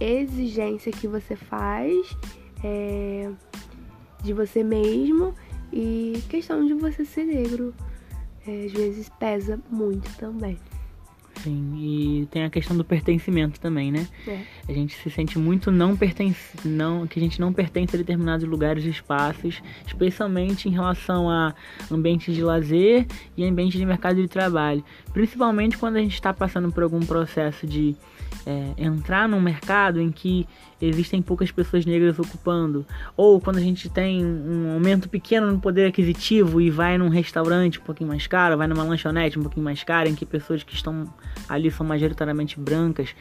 exigência 0.00 0.90
que 0.92 1.06
você 1.06 1.36
faz 1.36 2.16
é, 2.64 3.30
de 4.22 4.32
você 4.32 4.62
mesmo 4.62 5.34
e 5.72 6.22
questão 6.28 6.64
de 6.64 6.74
você 6.74 7.04
ser 7.04 7.24
negro 7.24 7.74
é, 8.46 8.66
às 8.66 8.72
vezes 8.72 9.08
pesa 9.18 9.58
muito 9.70 10.14
também. 10.16 10.58
Sim, 11.42 11.74
e 11.76 12.26
tem 12.30 12.44
a 12.44 12.50
questão 12.50 12.76
do 12.76 12.84
pertencimento 12.84 13.58
também, 13.58 13.90
né? 13.90 14.06
É. 14.28 14.40
A 14.68 14.72
gente 14.72 14.94
se 14.94 15.10
sente 15.10 15.38
muito 15.38 15.72
não 15.72 15.96
pertence, 15.96 16.56
não, 16.64 17.06
que 17.06 17.18
a 17.18 17.22
gente 17.22 17.40
não 17.40 17.52
pertence 17.52 17.96
a 17.96 17.98
determinados 17.98 18.46
lugares 18.48 18.84
e 18.84 18.88
espaços, 18.88 19.60
especialmente 19.84 20.68
em 20.68 20.72
relação 20.72 21.28
a 21.28 21.52
ambientes 21.90 22.34
de 22.34 22.42
lazer 22.42 23.06
e 23.36 23.44
ambientes 23.44 23.78
de 23.78 23.84
mercado 23.84 24.22
de 24.22 24.28
trabalho. 24.28 24.84
Principalmente 25.12 25.76
quando 25.76 25.96
a 25.96 26.00
gente 26.00 26.14
está 26.14 26.32
passando 26.32 26.70
por 26.70 26.84
algum 26.84 27.00
processo 27.00 27.66
de 27.66 27.96
é, 28.46 28.72
entrar 28.76 29.28
num 29.28 29.40
mercado 29.40 30.00
em 30.00 30.10
que 30.10 30.46
existem 30.80 31.22
poucas 31.22 31.50
pessoas 31.50 31.86
negras 31.86 32.18
ocupando, 32.18 32.84
ou 33.16 33.40
quando 33.40 33.58
a 33.58 33.60
gente 33.60 33.88
tem 33.88 34.24
um 34.24 34.72
aumento 34.72 35.08
pequeno 35.08 35.52
no 35.52 35.60
poder 35.60 35.86
aquisitivo 35.86 36.60
e 36.60 36.70
vai 36.70 36.98
num 36.98 37.08
restaurante 37.08 37.78
um 37.78 37.82
pouquinho 37.82 38.08
mais 38.08 38.26
caro, 38.26 38.56
vai 38.56 38.66
numa 38.66 38.82
lanchonete 38.82 39.38
um 39.38 39.42
pouquinho 39.42 39.64
mais 39.64 39.84
cara, 39.84 40.08
em 40.08 40.14
que 40.14 40.26
pessoas 40.26 40.62
que 40.62 40.74
estão 40.74 41.06
ali 41.48 41.70
são 41.70 41.86
majoritariamente 41.86 42.58
brancas, 42.58 43.14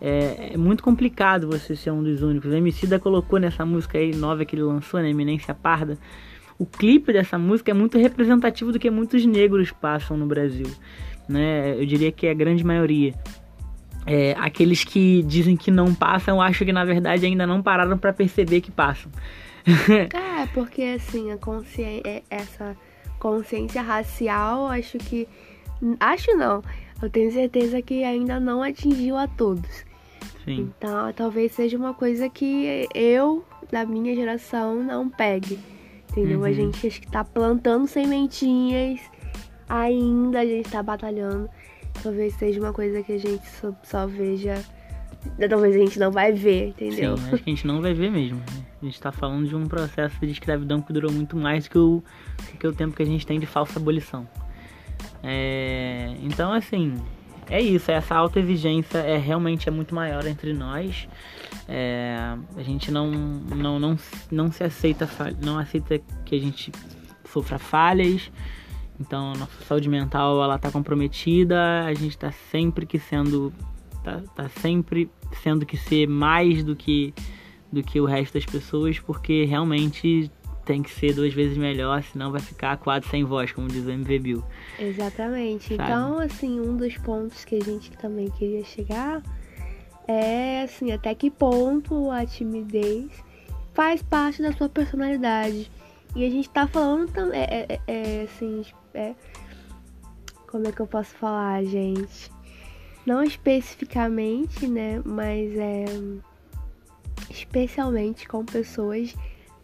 é, 0.00 0.50
é 0.52 0.56
muito 0.56 0.82
complicado 0.82 1.48
você 1.48 1.74
ser 1.74 1.90
um 1.90 2.02
dos 2.02 2.22
únicos. 2.22 2.52
MC 2.52 2.86
da 2.86 2.98
colocou 2.98 3.38
nessa 3.38 3.64
música 3.64 3.98
aí 3.98 4.14
nova 4.14 4.44
que 4.44 4.54
ele 4.54 4.62
lançou, 4.62 5.00
né, 5.00 5.10
Eminência 5.10 5.54
Parda, 5.54 5.98
o 6.58 6.64
clipe 6.64 7.12
dessa 7.12 7.38
música 7.38 7.70
é 7.70 7.74
muito 7.74 7.98
representativo 7.98 8.72
do 8.72 8.78
que 8.78 8.90
muitos 8.90 9.24
negros 9.26 9.70
passam 9.70 10.16
no 10.16 10.26
Brasil, 10.26 10.66
né? 11.28 11.78
Eu 11.78 11.84
diria 11.84 12.10
que 12.10 12.26
é 12.26 12.30
a 12.30 12.34
grande 12.34 12.64
maioria. 12.64 13.14
É, 14.06 14.34
aqueles 14.38 14.84
que 14.84 15.22
dizem 15.24 15.56
que 15.56 15.70
não 15.70 15.94
passam, 15.94 16.36
eu 16.36 16.40
acho 16.40 16.64
que 16.64 16.72
na 16.72 16.84
verdade 16.84 17.26
ainda 17.26 17.46
não 17.46 17.62
pararam 17.62 17.98
para 17.98 18.12
perceber 18.12 18.60
que 18.60 18.70
passam. 18.70 19.10
é, 19.66 20.46
porque 20.54 20.82
assim, 20.82 21.32
a 21.32 21.36
consciência, 21.36 22.08
é, 22.08 22.22
essa 22.30 22.76
consciência 23.18 23.82
racial, 23.82 24.68
acho 24.68 24.96
que. 24.98 25.28
Acho 26.00 26.34
não. 26.36 26.62
Eu 27.02 27.10
tenho 27.10 27.30
certeza 27.32 27.82
que 27.82 28.04
ainda 28.04 28.40
não 28.40 28.62
atingiu 28.62 29.16
a 29.16 29.26
todos. 29.26 29.84
Sim. 30.44 30.72
Então, 30.76 31.12
talvez 31.12 31.52
seja 31.52 31.76
uma 31.76 31.92
coisa 31.92 32.28
que 32.28 32.88
eu, 32.94 33.44
da 33.70 33.84
minha 33.84 34.14
geração, 34.14 34.82
não 34.82 35.08
pegue. 35.08 35.58
Entendeu? 36.10 36.38
Uhum. 36.38 36.44
A 36.44 36.52
gente 36.52 36.86
acho 36.86 37.00
que 37.00 37.10
tá 37.10 37.22
plantando 37.22 37.86
sementinhas 37.86 39.00
ainda, 39.68 40.40
a 40.40 40.46
gente 40.46 40.70
tá 40.70 40.82
batalhando 40.82 41.50
talvez 42.02 42.34
seja 42.34 42.60
uma 42.60 42.72
coisa 42.72 43.02
que 43.02 43.12
a 43.12 43.18
gente 43.18 43.46
só, 43.48 43.72
só 43.82 44.06
veja. 44.06 44.62
Talvez 45.50 45.74
a 45.74 45.78
gente 45.78 45.98
não 45.98 46.12
vai 46.12 46.32
ver, 46.32 46.68
entendeu? 46.68 47.16
Sim, 47.16 47.24
acho 47.24 47.42
que 47.42 47.50
a 47.50 47.54
gente 47.54 47.66
não 47.66 47.82
vai 47.82 47.92
ver 47.92 48.10
mesmo. 48.10 48.38
Né? 48.38 48.64
A 48.80 48.84
gente 48.84 49.00
tá 49.00 49.10
falando 49.10 49.48
de 49.48 49.56
um 49.56 49.66
processo 49.66 50.18
de 50.20 50.30
escravidão 50.30 50.80
que 50.80 50.92
durou 50.92 51.10
muito 51.10 51.36
mais 51.36 51.66
que 51.66 51.76
o, 51.76 52.02
que 52.60 52.66
o 52.66 52.72
tempo 52.72 52.94
que 52.94 53.02
a 53.02 53.06
gente 53.06 53.26
tem 53.26 53.40
de 53.40 53.46
falsa 53.46 53.80
abolição. 53.80 54.26
É, 55.28 56.16
então, 56.22 56.52
assim, 56.52 56.94
é 57.50 57.60
isso. 57.60 57.90
Essa 57.90 58.14
autoexigência 58.14 58.98
é 58.98 59.18
realmente 59.18 59.68
é 59.68 59.72
muito 59.72 59.92
maior 59.92 60.24
entre 60.24 60.52
nós. 60.52 61.08
É, 61.68 62.36
a 62.56 62.62
gente 62.62 62.92
não, 62.92 63.10
não, 63.10 63.80
não, 63.80 63.98
não 64.30 64.52
se 64.52 64.62
aceita, 64.62 65.08
não 65.44 65.58
aceita 65.58 66.00
que 66.24 66.36
a 66.36 66.38
gente 66.38 66.70
sofra 67.24 67.58
falhas. 67.58 68.30
Então, 69.00 69.32
nossa 69.34 69.64
saúde 69.64 69.88
mental 69.88 70.42
ela 70.42 70.58
tá 70.58 70.70
comprometida, 70.70 71.84
a 71.84 71.92
gente 71.92 72.12
está 72.12 72.30
sempre 72.30 72.86
que 72.86 72.98
sendo 72.98 73.52
tá, 74.02 74.22
tá 74.34 74.48
sempre 74.48 75.10
sendo 75.42 75.66
que 75.66 75.76
ser 75.76 76.06
mais 76.06 76.62
do 76.62 76.74
que 76.76 77.12
do 77.70 77.82
que 77.82 78.00
o 78.00 78.06
resto 78.06 78.34
das 78.34 78.46
pessoas, 78.46 78.98
porque 79.00 79.44
realmente 79.44 80.30
tem 80.66 80.82
que 80.82 80.90
ser 80.90 81.14
duas 81.14 81.32
vezes 81.32 81.56
melhor, 81.56 82.02
senão 82.02 82.32
vai 82.32 82.40
ficar 82.40 82.76
quadro 82.76 83.08
sem 83.08 83.24
voz, 83.24 83.52
como 83.52 83.68
diz 83.68 83.86
o 83.86 83.90
MV 83.90 84.18
Bill. 84.18 84.44
Exatamente. 84.78 85.76
Sabe? 85.76 85.82
Então, 85.82 86.18
assim, 86.18 86.60
um 86.60 86.76
dos 86.76 86.96
pontos 86.98 87.44
que 87.44 87.54
a 87.54 87.60
gente 87.60 87.92
também 87.92 88.28
queria 88.30 88.64
chegar 88.64 89.22
é 90.08 90.62
assim, 90.62 90.92
até 90.92 91.14
que 91.14 91.30
ponto 91.30 92.10
a 92.10 92.26
timidez 92.26 93.10
faz 93.74 94.02
parte 94.02 94.40
da 94.40 94.52
sua 94.52 94.68
personalidade 94.68 95.70
E 96.14 96.24
a 96.24 96.30
gente 96.30 96.48
tá 96.48 96.66
falando 96.66 97.10
também. 97.12 97.40
É, 97.40 97.66
é, 97.68 97.80
é, 97.86 98.22
assim. 98.22 98.64
É, 98.94 99.14
como 100.48 100.66
é 100.66 100.72
que 100.72 100.80
eu 100.80 100.86
posso 100.86 101.14
falar, 101.14 101.62
gente? 101.64 102.30
Não 103.04 103.22
especificamente, 103.22 104.66
né? 104.66 105.00
Mas 105.04 105.56
é. 105.56 105.84
Especialmente 107.30 108.26
com 108.26 108.44
pessoas 108.44 109.14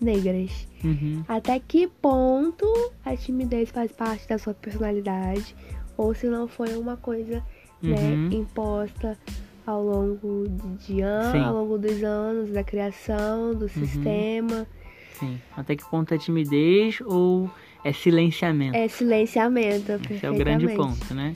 negras. 0.02 0.66
Uhum. 0.84 1.24
Até 1.28 1.58
que 1.58 1.86
ponto 1.86 2.66
a 3.04 3.16
timidez 3.16 3.70
faz 3.70 3.90
parte 3.92 4.28
da 4.28 4.36
sua 4.38 4.52
personalidade? 4.54 5.54
Ou 5.96 6.14
se 6.14 6.26
não 6.26 6.46
foi 6.48 6.76
uma 6.76 6.96
coisa 6.96 7.42
né, 7.82 7.96
Uhum. 7.96 8.28
imposta 8.32 9.18
ao 9.66 9.82
longo 9.84 10.46
de 10.86 11.00
anos. 11.00 11.34
Uhum. 11.34 11.44
ao 11.44 11.54
longo 11.54 11.78
dos 11.78 12.02
anos 12.02 12.50
da 12.50 12.64
criação, 12.64 13.54
do 13.54 13.68
sistema. 13.68 14.66
Sim. 15.18 15.38
Até 15.56 15.76
que 15.76 15.88
ponto 15.88 16.12
é 16.12 16.18
timidez 16.18 17.00
ou 17.04 17.48
é 17.84 17.92
silenciamento? 17.92 18.76
É 18.76 18.88
silenciamento, 18.88 19.92
Esse 20.10 20.26
é 20.26 20.30
o 20.30 20.34
grande 20.34 20.68
ponto, 20.74 21.14
né? 21.14 21.34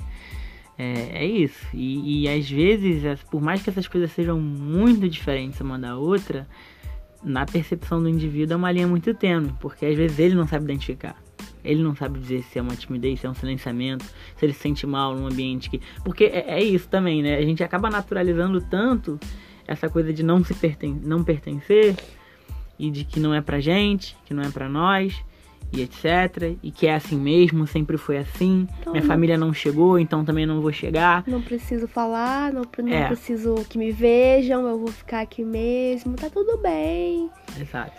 É, 0.79 1.23
é 1.23 1.25
isso. 1.25 1.67
E, 1.73 2.25
e 2.25 2.29
às 2.29 2.49
vezes, 2.51 3.03
por 3.31 3.41
mais 3.41 3.63
que 3.63 3.71
essas 3.71 3.89
coisas 3.89 4.11
sejam 4.13 4.39
muito 4.41 5.09
diferentes 5.09 5.61
uma 5.61 5.79
da 5.79 5.97
outra, 5.97 6.47
na 7.27 7.45
percepção 7.45 8.01
do 8.01 8.09
indivíduo 8.09 8.55
é 8.55 8.57
uma 8.57 8.71
linha 8.71 8.87
muito 8.87 9.13
tênue, 9.13 9.53
porque 9.61 9.85
às 9.85 9.97
vezes 9.97 10.17
ele 10.21 10.37
não 10.37 10.47
sabe 10.47 10.65
identificar. 10.65 11.21
Ele 11.65 11.83
não 11.83 11.97
sabe 11.97 12.21
dizer 12.21 12.45
se 12.45 12.57
é 12.61 12.63
uma 12.63 12.77
timidez, 12.77 13.19
se 13.19 13.27
é 13.27 13.31
um 13.31 13.35
silenciamento, 13.35 14.05
se 14.05 14.47
ele 14.47 14.53
se 14.53 14.61
sente 14.61 14.87
mal 14.87 15.17
num 15.17 15.27
ambiente 15.27 15.69
que. 15.69 15.81
Porque 16.05 16.25
é, 16.25 16.51
é 16.51 16.63
isso 16.63 16.89
também, 16.89 17.25
né? 17.25 17.37
A 17.37 17.43
gente 17.43 17.65
acaba 17.65 17.91
naturalizando 17.91 18.61
tanto 18.61 19.19
essa 19.67 19.89
coisa 19.89 20.13
de 20.13 20.23
não 20.23 20.45
se 20.45 20.55
perten... 20.55 21.01
não 21.03 21.25
pertencer 21.25 21.97
e 22.79 22.89
de 22.89 23.05
que 23.05 23.19
não 23.19 23.35
é 23.35 23.41
pra 23.41 23.59
gente, 23.59 24.17
que 24.25 24.33
não 24.33 24.45
é 24.45 24.51
pra 24.51 24.69
nós 24.69 25.21
e 25.77 25.83
etc. 25.83 26.57
E 26.63 26.71
que 26.71 26.87
é 26.87 26.95
assim 26.95 27.17
mesmo, 27.19 27.67
sempre 27.67 27.97
foi 27.97 28.19
assim. 28.19 28.67
Então, 28.81 28.93
Minha 28.93 29.03
não- 29.05 29.09
família 29.09 29.37
não 29.39 29.53
chegou, 29.53 29.99
então 29.99 30.25
também 30.25 30.47
não 30.47 30.61
vou 30.61 30.73
chegar. 30.73 31.23
Não 31.27 31.43
preciso 31.43 31.87
falar, 31.87 32.53
não, 32.53 32.63
não 32.79 32.93
É. 32.93 33.07
preciso 33.07 33.55
que 33.69 33.77
me 33.79 33.93
vejam, 33.93 34.67
eu 34.67 34.79
vou 34.79 34.89
ficar 34.89 35.21
aqui 35.21 35.45
mesmo, 35.45 36.15
tá 36.15 36.29
tudo 36.31 36.59
bem. 36.59 37.31
Exato. 37.61 37.93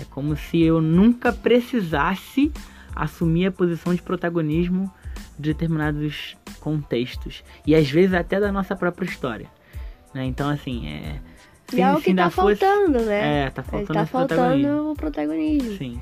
É 0.00 0.04
como 0.10 0.36
se 0.36 0.60
eu 0.62 0.80
nunca 0.80 1.32
precisasse 1.32 2.50
assumir 2.94 3.46
a 3.46 3.52
posição 3.52 3.94
de 3.94 4.02
protagonismo 4.02 4.92
de 5.38 5.52
determinados 5.52 6.36
contextos. 6.60 7.42
E 7.66 7.74
às 7.74 7.90
vezes 7.90 8.14
até 8.14 8.38
da 8.38 8.52
nossa 8.52 8.76
própria 8.76 9.06
história. 9.06 9.46
Né? 10.14 10.24
Então, 10.26 10.48
assim, 10.48 10.86
é. 10.86 11.20
e 11.74 11.80
é 11.80 11.92
o 11.92 12.00
que 12.00 12.14
tá 12.14 12.28
faltando, 12.30 13.00
né? 13.00 13.44
É, 13.46 13.50
tá 13.50 13.62
faltando 13.62 13.94
tá 13.94 14.02
esse 14.02 14.10
protagonismo. 14.12 14.62
faltando 14.68 14.90
o 14.92 14.94
protagonismo. 14.94 15.76
Sim. 15.78 16.00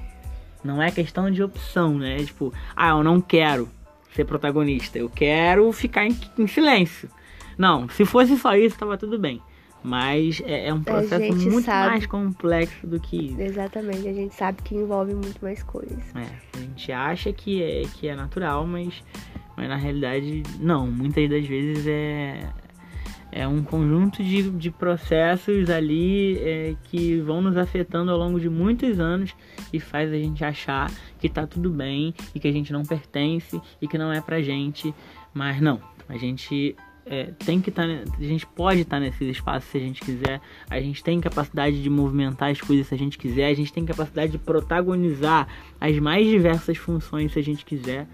Não 0.62 0.82
é 0.82 0.90
questão 0.90 1.30
de 1.30 1.42
opção, 1.42 1.98
né? 1.98 2.18
Tipo, 2.18 2.52
ah, 2.76 2.90
eu 2.90 3.02
não 3.02 3.20
quero 3.20 3.68
ser 4.14 4.24
protagonista, 4.24 4.98
eu 4.98 5.08
quero 5.08 5.70
ficar 5.72 6.06
em, 6.06 6.16
em 6.38 6.46
silêncio. 6.46 7.08
Não, 7.56 7.88
se 7.88 8.04
fosse 8.04 8.36
só 8.38 8.54
isso, 8.54 8.78
tava 8.78 8.96
tudo 8.96 9.18
bem. 9.18 9.40
Mas 9.82 10.42
é, 10.44 10.68
é 10.68 10.74
um 10.74 10.82
processo 10.82 11.24
gente 11.24 11.48
muito 11.48 11.64
sabe. 11.64 11.90
mais 11.90 12.06
complexo 12.06 12.86
do 12.86 13.00
que 13.00 13.28
isso. 13.28 13.40
Exatamente, 13.40 14.08
a 14.08 14.12
gente 14.12 14.34
sabe 14.34 14.62
que 14.62 14.74
envolve 14.74 15.14
muito 15.14 15.38
mais 15.42 15.62
coisas. 15.62 15.98
É, 16.14 16.58
a 16.58 16.60
gente 16.60 16.92
acha 16.92 17.32
que 17.32 17.62
é, 17.62 17.82
que 17.94 18.06
é 18.06 18.14
natural, 18.14 18.66
mas, 18.66 19.02
mas 19.56 19.68
na 19.68 19.76
realidade 19.76 20.42
não. 20.58 20.86
Muitas 20.86 21.28
das 21.30 21.46
vezes 21.46 21.86
é, 21.86 22.46
é 23.32 23.46
um 23.46 23.62
conjunto 23.62 24.22
de, 24.22 24.50
de 24.50 24.70
processos 24.70 25.70
ali 25.70 26.38
é, 26.38 26.74
que 26.84 27.20
vão 27.20 27.40
nos 27.40 27.56
afetando 27.56 28.10
ao 28.10 28.18
longo 28.18 28.40
de 28.40 28.48
muitos 28.48 28.98
anos 28.98 29.34
e 29.72 29.78
faz 29.78 30.12
a 30.12 30.16
gente 30.16 30.44
achar 30.44 30.90
que 31.18 31.28
tá 31.28 31.46
tudo 31.46 31.70
bem 31.70 32.14
e 32.34 32.40
que 32.40 32.48
a 32.48 32.52
gente 32.52 32.72
não 32.72 32.82
pertence 32.82 33.60
e 33.80 33.86
que 33.86 33.96
não 33.96 34.12
é 34.12 34.20
pra 34.20 34.40
gente. 34.42 34.94
Mas 35.32 35.60
não, 35.60 35.80
a 36.08 36.16
gente 36.16 36.76
é, 37.06 37.32
tem 37.44 37.60
que 37.60 37.70
estar. 37.70 37.84
a 37.84 38.22
gente 38.22 38.46
pode 38.46 38.80
estar 38.80 39.00
nesses 39.00 39.28
espaços 39.28 39.70
se 39.70 39.78
a 39.78 39.80
gente 39.80 40.00
quiser. 40.00 40.40
A 40.68 40.80
gente 40.80 41.02
tem 41.02 41.20
capacidade 41.20 41.82
de 41.82 41.90
movimentar 41.90 42.50
as 42.50 42.60
coisas 42.60 42.86
se 42.86 42.94
a 42.94 42.98
gente 42.98 43.18
quiser. 43.18 43.46
A 43.46 43.54
gente 43.54 43.72
tem 43.72 43.84
capacidade 43.84 44.32
de 44.32 44.38
protagonizar 44.38 45.48
as 45.80 45.98
mais 45.98 46.26
diversas 46.26 46.76
funções 46.76 47.32
se 47.32 47.38
a 47.38 47.42
gente 47.42 47.64
quiser. 47.64 48.06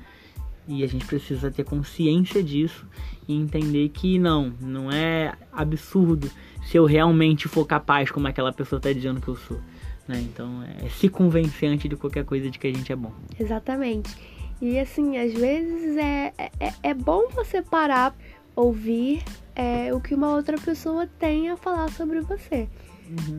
E 0.68 0.83
a 0.83 0.87
gente 0.87 1.07
precisa 1.07 1.50
ter 1.50 1.64
consciência 1.64 2.42
disso 2.42 2.87
e 3.29 3.35
entender 3.35 3.88
que 3.90 4.18
não, 4.18 4.52
não 4.61 4.90
é 4.90 5.35
absurdo 5.52 6.31
se 6.64 6.76
eu 6.76 6.85
realmente 6.85 7.46
for 7.46 7.64
capaz 7.64 8.11
como 8.11 8.26
aquela 8.26 8.52
pessoa 8.52 8.79
está 8.79 8.92
dizendo 8.92 9.20
que 9.20 9.29
eu 9.29 9.37
sou. 9.37 9.61
Né? 10.09 10.20
Então 10.20 10.62
é 10.62 10.88
se 10.88 11.09
convencer 11.09 11.68
antes 11.68 11.88
de 11.88 11.96
qualquer 11.96 12.24
coisa 12.24 12.50
de 12.50 12.59
que 12.59 12.66
a 12.66 12.72
gente 12.72 12.92
é 12.92 12.96
bom. 12.96 13.12
Exatamente. 13.38 14.16
E 14.61 14.79
assim, 14.79 15.18
às 15.18 15.33
vezes 15.33 15.96
é, 15.96 16.33
é, 16.38 16.72
é 16.83 16.94
bom 16.94 17.29
você 17.29 17.62
parar, 17.62 18.16
ouvir 18.55 19.22
é, 19.55 19.92
o 19.94 20.00
que 20.00 20.14
uma 20.14 20.35
outra 20.35 20.57
pessoa 20.59 21.07
tem 21.18 21.50
a 21.50 21.57
falar 21.57 21.90
sobre 21.90 22.20
você. 22.20 22.68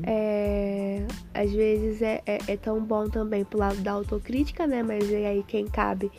É, 0.04 1.06
às 1.34 1.52
vezes 1.52 2.02
é, 2.02 2.22
é, 2.26 2.40
é 2.48 2.58
tão 2.58 2.82
bom 2.82 3.10
também 3.10 3.44
pro 3.44 3.60
lado 3.60 3.78
da 3.82 3.92
autocrítica, 3.92 4.66
né? 4.66 4.82
Mas 4.82 5.04
aí 5.14 5.44
quem 5.46 5.66
cabe 5.66 6.10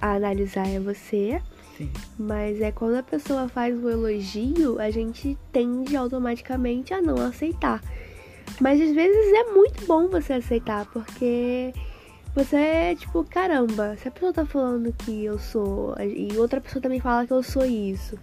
a 0.00 0.14
analisar 0.14 0.68
é 0.68 0.80
você. 0.80 1.40
Sim. 1.76 1.90
Mas 2.18 2.60
é 2.60 2.70
quando 2.70 2.96
a 2.96 3.02
pessoa 3.02 3.48
faz 3.48 3.76
o 3.82 3.88
elogio, 3.88 4.78
a 4.78 4.90
gente 4.90 5.36
tende 5.52 5.96
automaticamente 5.96 6.92
a 6.92 7.00
não 7.00 7.16
aceitar. 7.16 7.82
Mas 8.60 8.80
às 8.80 8.94
vezes 8.94 9.32
é 9.32 9.52
muito 9.52 9.86
bom 9.86 10.08
você 10.08 10.34
aceitar, 10.34 10.86
porque 10.86 11.72
você 12.34 12.56
é 12.56 12.94
tipo, 12.94 13.24
caramba, 13.24 13.96
se 13.96 14.08
a 14.08 14.10
pessoa 14.10 14.32
tá 14.32 14.44
falando 14.44 14.92
que 14.92 15.24
eu 15.24 15.38
sou, 15.38 15.94
e 15.98 16.36
outra 16.36 16.60
pessoa 16.60 16.82
também 16.82 17.00
fala 17.00 17.26
que 17.26 17.32
eu 17.32 17.42
sou 17.42 17.64
isso. 17.64 18.18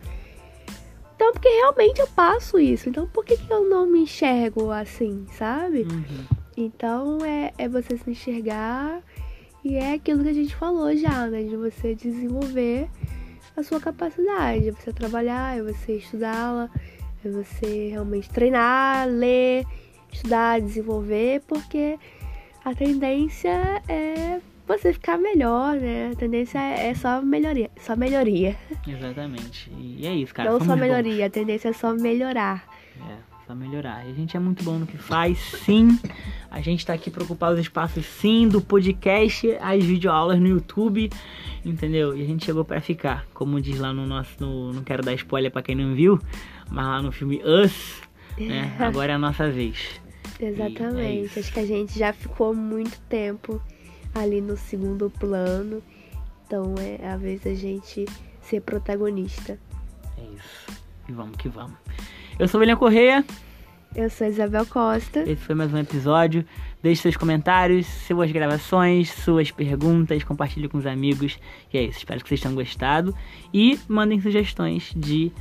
Então, 1.16 1.32
porque 1.32 1.50
realmente 1.50 2.00
eu 2.00 2.08
passo 2.08 2.60
isso. 2.60 2.88
Então, 2.88 3.08
por 3.08 3.26
que, 3.26 3.36
que 3.36 3.52
eu 3.52 3.68
não 3.68 3.88
me 3.88 4.02
enxergo 4.02 4.72
assim, 4.72 5.26
sabe? 5.32 5.82
Uhum. 5.82 6.26
Então, 6.56 7.26
é, 7.26 7.52
é 7.58 7.68
você 7.68 7.98
se 7.98 8.12
enxergar 8.12 9.02
e 9.64 9.76
é 9.76 9.94
aquilo 9.94 10.24
que 10.24 10.30
a 10.30 10.34
gente 10.34 10.56
falou 10.56 10.96
já, 10.96 11.28
né? 11.28 11.44
De 11.44 11.56
você 11.56 11.96
desenvolver 11.96 12.90
a 13.56 13.64
sua 13.64 13.80
capacidade. 13.80 14.70
É 14.70 14.72
você 14.72 14.94
trabalhar, 14.94 15.58
é 15.58 15.64
você 15.64 15.98
estudá-la, 15.98 16.70
é 17.24 17.30
você 17.30 17.90
realmente 17.90 18.30
treinar, 18.30 19.08
ler, 19.08 19.66
estudar, 20.12 20.62
desenvolver, 20.62 21.42
porque 21.48 21.98
a 22.64 22.74
tendência 22.74 23.82
é 23.88 24.40
você 24.68 24.92
ficar 24.94 25.18
melhor, 25.18 25.76
né? 25.76 26.12
A 26.12 26.16
tendência 26.16 26.60
é 26.60 26.94
só 26.94 27.22
melhoria, 27.22 27.72
só 27.80 27.96
melhoria. 27.96 28.56
Exatamente. 28.86 29.72
E 29.78 30.06
é 30.06 30.14
isso, 30.14 30.34
cara. 30.34 30.50
Não 30.50 30.60
somos 30.60 30.68
só 30.68 30.76
bons. 30.76 30.82
melhoria, 30.82 31.26
a 31.26 31.30
tendência 31.30 31.70
é 31.70 31.74
só 31.74 31.94
melhorar. 31.94 32.77
É, 33.48 33.54
só 33.54 33.56
melhorar. 33.56 33.98
A 33.98 34.14
gente 34.14 34.36
é 34.36 34.40
muito 34.40 34.64
bom 34.64 34.78
no 34.78 34.86
que 34.86 34.98
faz, 34.98 35.38
sim. 35.38 35.98
A 36.52 36.62
gente 36.62 36.86
tá 36.86 36.94
aqui 36.94 37.10
pra 37.10 37.24
ocupar 37.24 37.54
os 37.54 37.60
espaços, 37.60 38.06
sim, 38.06 38.48
do 38.48 38.62
podcast 38.62 39.58
às 39.62 39.84
videoaulas 39.84 40.40
no 40.40 40.48
YouTube, 40.48 41.10
entendeu? 41.64 42.16
E 42.16 42.22
a 42.22 42.26
gente 42.26 42.46
chegou 42.46 42.66
pra 42.66 42.82
ficar, 42.82 43.26
como 43.34 43.62
diz 43.62 43.80
lá 43.80 43.94
no 43.94 44.06
nosso. 44.06 44.32
No, 44.40 44.74
não 44.74 44.84
quero 44.84 45.02
dar 45.02 45.14
spoiler 45.14 45.52
pra 45.52 45.62
quem 45.62 45.76
não 45.76 45.96
viu, 45.96 46.20
mas 46.70 46.86
lá 46.86 47.02
no 47.02 47.12
filme 47.12 47.42
Us, 47.44 48.02
né? 48.38 48.76
Agora 48.80 49.14
é 49.14 49.16
a 49.16 49.20
nossa 49.20 49.50
vez. 49.50 50.02
Exatamente. 50.40 51.26
isso. 51.26 51.40
Acho 51.40 51.54
que 51.54 51.60
a 51.60 51.66
gente 51.66 51.98
já 51.98 52.14
ficou 52.14 52.54
muito 52.54 53.00
tempo 53.10 53.62
ali 54.14 54.42
no 54.42 54.58
segundo 54.58 55.10
plano. 55.10 55.82
Então 56.46 56.76
é 56.80 57.08
a 57.08 57.18
vez 57.18 57.42
da 57.42 57.54
gente 57.54 58.06
ser 58.42 58.62
protagonista. 58.62 59.60
É 60.18 60.24
isso. 60.36 60.82
E 61.10 61.12
vamos 61.12 61.36
que 61.38 61.50
vamos. 61.50 61.78
Eu 62.40 62.48
sou 62.48 62.60
o 62.60 62.62
William 62.62 62.76
Correia. 62.76 63.26
Eu 63.96 64.12
sou 64.12 64.28
a 64.28 64.30
Isabel 64.30 64.64
Costa. 64.68 65.22
Esse 65.22 65.38
foi 65.38 65.56
mais 65.56 65.74
um 65.74 65.78
episódio. 65.80 66.46
Deixe 66.84 67.02
seus 67.02 67.18
comentários, 67.18 67.88
suas 67.88 68.32
gravações, 68.32 69.10
suas 69.10 69.50
perguntas, 69.50 70.24
compartilhe 70.24 70.70
com 70.70 70.78
os 70.78 70.86
amigos. 70.86 71.40
E 71.74 71.80
é 71.80 71.84
isso. 71.84 71.98
Espero 71.98 72.22
que 72.22 72.30
vocês 72.30 72.40
tenham 72.40 72.54
gostado. 72.54 73.12
E 73.52 73.80
mandem 73.88 74.22
sugestões 74.22 74.94
de 74.96 75.32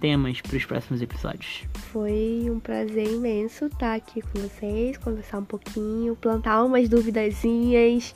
temas 0.00 0.40
para 0.40 0.56
os 0.56 0.64
próximos 0.64 1.02
episódios. 1.02 1.64
Foi 1.92 2.46
um 2.48 2.58
prazer 2.58 3.12
imenso 3.12 3.66
estar 3.66 3.94
aqui 3.94 4.22
com 4.22 4.40
vocês, 4.40 4.96
conversar 4.96 5.40
um 5.40 5.44
pouquinho, 5.44 6.16
plantar 6.16 6.64
umas 6.64 6.88
duvidazinhas 6.88 8.14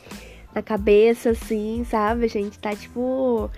na 0.55 0.63
cabeça, 0.63 1.31
assim, 1.31 1.85
sabe? 1.85 2.25
A 2.25 2.29
gente 2.29 2.59
tá 2.59 2.75
tipo. 2.75 3.51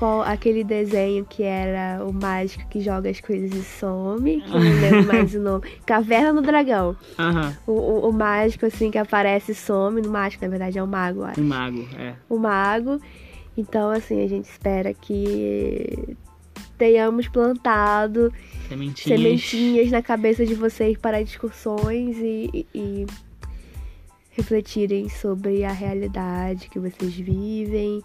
Qual 0.00 0.22
aquele 0.22 0.64
desenho 0.64 1.26
que 1.26 1.42
era 1.42 2.02
o 2.06 2.10
mágico 2.10 2.66
que 2.70 2.80
joga 2.80 3.10
as 3.10 3.20
coisas 3.20 3.52
e 3.52 3.62
some, 3.62 4.40
que 4.40 4.48
eu 4.48 4.58
não 4.58 4.80
lembro 4.80 5.06
mais 5.06 5.34
o 5.34 5.40
nome. 5.40 5.70
Caverna 5.84 6.32
do 6.32 6.40
Dragão. 6.40 6.96
Aham. 7.18 7.54
O, 7.66 7.72
o, 7.72 8.08
o 8.08 8.12
mágico, 8.12 8.64
assim, 8.64 8.90
que 8.90 8.96
aparece 8.96 9.52
e 9.52 9.54
some. 9.54 10.00
No 10.00 10.08
mágico, 10.08 10.42
na 10.42 10.48
verdade, 10.50 10.78
é 10.78 10.82
o 10.82 10.86
mago, 10.86 11.22
acho. 11.22 11.38
Um 11.38 11.44
mago, 11.44 11.86
é. 11.98 12.14
O 12.30 12.38
mago. 12.38 12.98
Então, 13.58 13.90
assim, 13.90 14.24
a 14.24 14.26
gente 14.26 14.46
espera 14.46 14.94
que 14.94 16.16
tenhamos 16.78 17.28
plantado 17.28 18.32
Sementinhas. 18.70 19.20
sementinhas 19.20 19.90
na 19.90 20.00
cabeça 20.00 20.46
de 20.46 20.54
vocês 20.54 20.96
para 20.96 21.22
discussões 21.22 22.16
e, 22.16 22.48
e- 22.54 22.66
e 22.74 23.06
refletirem 24.30 25.10
sobre 25.10 25.62
a 25.64 25.72
realidade 25.72 26.70
que 26.70 26.78
vocês 26.78 27.14
vivem, 27.14 28.02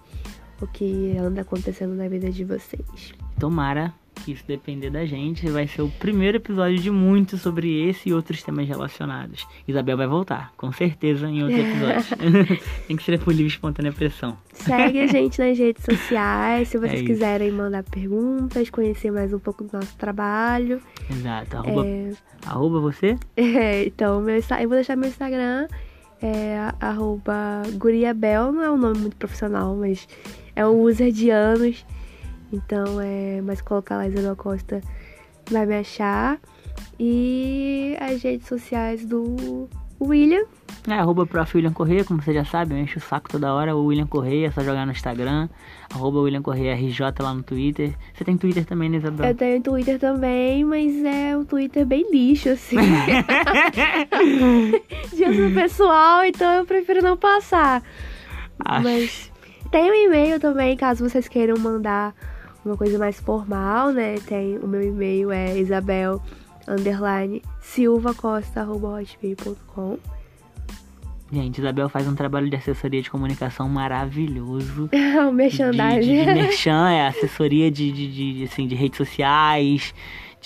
o 0.61 0.67
que 0.67 1.15
anda 1.17 1.41
acontecendo 1.41 1.95
na 1.95 2.07
vida 2.07 2.29
de 2.31 2.43
vocês. 2.43 3.13
Tomara 3.39 3.93
que 4.15 4.31
isso 4.31 4.43
depender 4.47 4.89
da 4.89 5.05
gente, 5.05 5.47
vai 5.49 5.67
ser 5.67 5.81
o 5.81 5.89
primeiro 5.89 6.37
episódio 6.37 6.79
de 6.79 6.89
muitos 6.89 7.41
sobre 7.41 7.87
esse 7.87 8.09
e 8.09 8.13
outros 8.13 8.41
temas 8.41 8.67
relacionados. 8.67 9.47
Isabel 9.67 9.97
vai 9.97 10.07
voltar, 10.07 10.51
com 10.57 10.71
certeza, 10.71 11.29
em 11.29 11.43
outros 11.43 11.59
episódios. 11.59 12.09
Tem 12.87 12.95
que 12.95 13.03
ser 13.03 13.19
por 13.19 13.31
livre 13.31 13.47
espontânea 13.47 13.91
pressão. 13.91 14.37
Segue 14.53 15.01
a 15.01 15.07
gente 15.07 15.39
nas 15.39 15.57
redes 15.57 15.83
sociais, 15.83 16.69
se 16.69 16.77
vocês 16.79 17.01
é 17.01 17.05
quiserem 17.05 17.51
mandar 17.51 17.83
perguntas, 17.83 18.69
conhecer 18.69 19.11
mais 19.11 19.33
um 19.33 19.39
pouco 19.39 19.63
do 19.63 19.73
nosso 19.73 19.95
trabalho. 19.97 20.81
Exato. 21.09 21.57
Arroba, 21.57 21.85
é... 21.85 22.11
arroba 22.45 22.79
você? 22.79 23.17
É, 23.35 23.85
então, 23.85 24.21
meu, 24.21 24.35
eu 24.35 24.67
vou 24.67 24.75
deixar 24.75 24.95
meu 24.95 25.09
Instagram, 25.09 25.67
é 26.21 26.57
arroba 26.79 27.61
guriabel, 27.73 28.51
não 28.51 28.63
é 28.63 28.71
um 28.71 28.77
nome 28.77 28.99
muito 28.99 29.17
profissional, 29.17 29.75
mas 29.75 30.07
é 30.55 30.65
um 30.65 30.81
user 30.81 31.11
de 31.11 31.29
anos. 31.29 31.85
Então, 32.51 33.01
é, 33.01 33.41
mas 33.41 33.61
colocar 33.61 33.97
lá 33.97 34.07
Isabel 34.07 34.35
Costa 34.35 34.81
vai 35.49 35.65
me 35.65 35.75
achar. 35.75 36.39
E 36.99 37.95
as 37.99 38.21
redes 38.21 38.47
sociais 38.47 39.05
do 39.05 39.67
William. 40.01 40.45
É, 40.87 40.93
arroba 40.93 41.25
prof. 41.25 41.57
William 41.57 41.73
Correia, 41.73 42.03
como 42.03 42.21
você 42.21 42.33
já 42.33 42.45
sabe, 42.45 42.73
eu 42.73 42.77
encho 42.77 42.99
o 42.99 43.01
saco 43.01 43.29
toda 43.29 43.53
hora. 43.53 43.75
O 43.75 43.85
William 43.85 44.05
Correia, 44.05 44.47
é 44.47 44.51
só 44.51 44.61
jogar 44.61 44.85
no 44.85 44.91
Instagram. 44.91 45.49
Arroba 45.93 46.19
William 46.19 46.41
Correia 46.41 46.75
RJ 46.75 46.99
lá 47.19 47.33
no 47.33 47.43
Twitter. 47.43 47.95
Você 48.13 48.23
tem 48.23 48.37
Twitter 48.37 48.65
também, 48.65 48.89
né, 48.89 48.97
Isabel? 48.97 49.27
Eu 49.27 49.35
tenho 49.35 49.61
Twitter 49.61 49.99
também, 49.99 50.63
mas 50.63 51.03
é 51.03 51.35
um 51.35 51.43
Twitter 51.43 51.85
bem 51.85 52.09
lixo, 52.11 52.49
assim. 52.49 52.77
De 55.15 55.25
uso 55.25 55.55
pessoal, 55.55 56.23
então 56.23 56.51
eu 56.53 56.65
prefiro 56.65 57.01
não 57.01 57.17
passar. 57.17 57.81
Acho. 58.59 58.83
Mas 58.83 59.31
tem 59.75 59.91
um 59.91 59.93
e-mail 59.93 60.39
também, 60.39 60.77
caso 60.77 61.03
vocês 61.03 61.27
queiram 61.27 61.59
mandar 61.59 62.15
uma 62.63 62.77
coisa 62.77 62.97
mais 62.97 63.19
formal, 63.19 63.91
né? 63.91 64.15
Tem 64.25 64.57
o 64.57 64.65
meu 64.65 64.81
e-mail 64.81 65.33
é 65.33 65.57
isabel 65.57 66.21
underline 66.65 67.41
silvacosta.hotmail.com 67.59 69.97
Gente, 71.29 71.59
Isabel 71.59 71.89
faz 71.89 72.07
um 72.07 72.15
trabalho 72.15 72.49
de 72.49 72.55
assessoria 72.55 73.01
de 73.01 73.11
comunicação 73.11 73.67
maravilhoso. 73.67 74.89
o 75.27 75.31
merchandising. 75.33 75.99
De, 75.99 76.19
de, 76.19 76.25
de 76.25 76.33
merchan, 76.33 76.89
é 76.89 77.07
assessoria 77.07 77.69
de, 77.69 77.91
de, 77.91 78.37
de, 78.37 78.45
assim, 78.45 78.65
de 78.67 78.75
redes 78.75 78.95
sociais, 78.95 79.93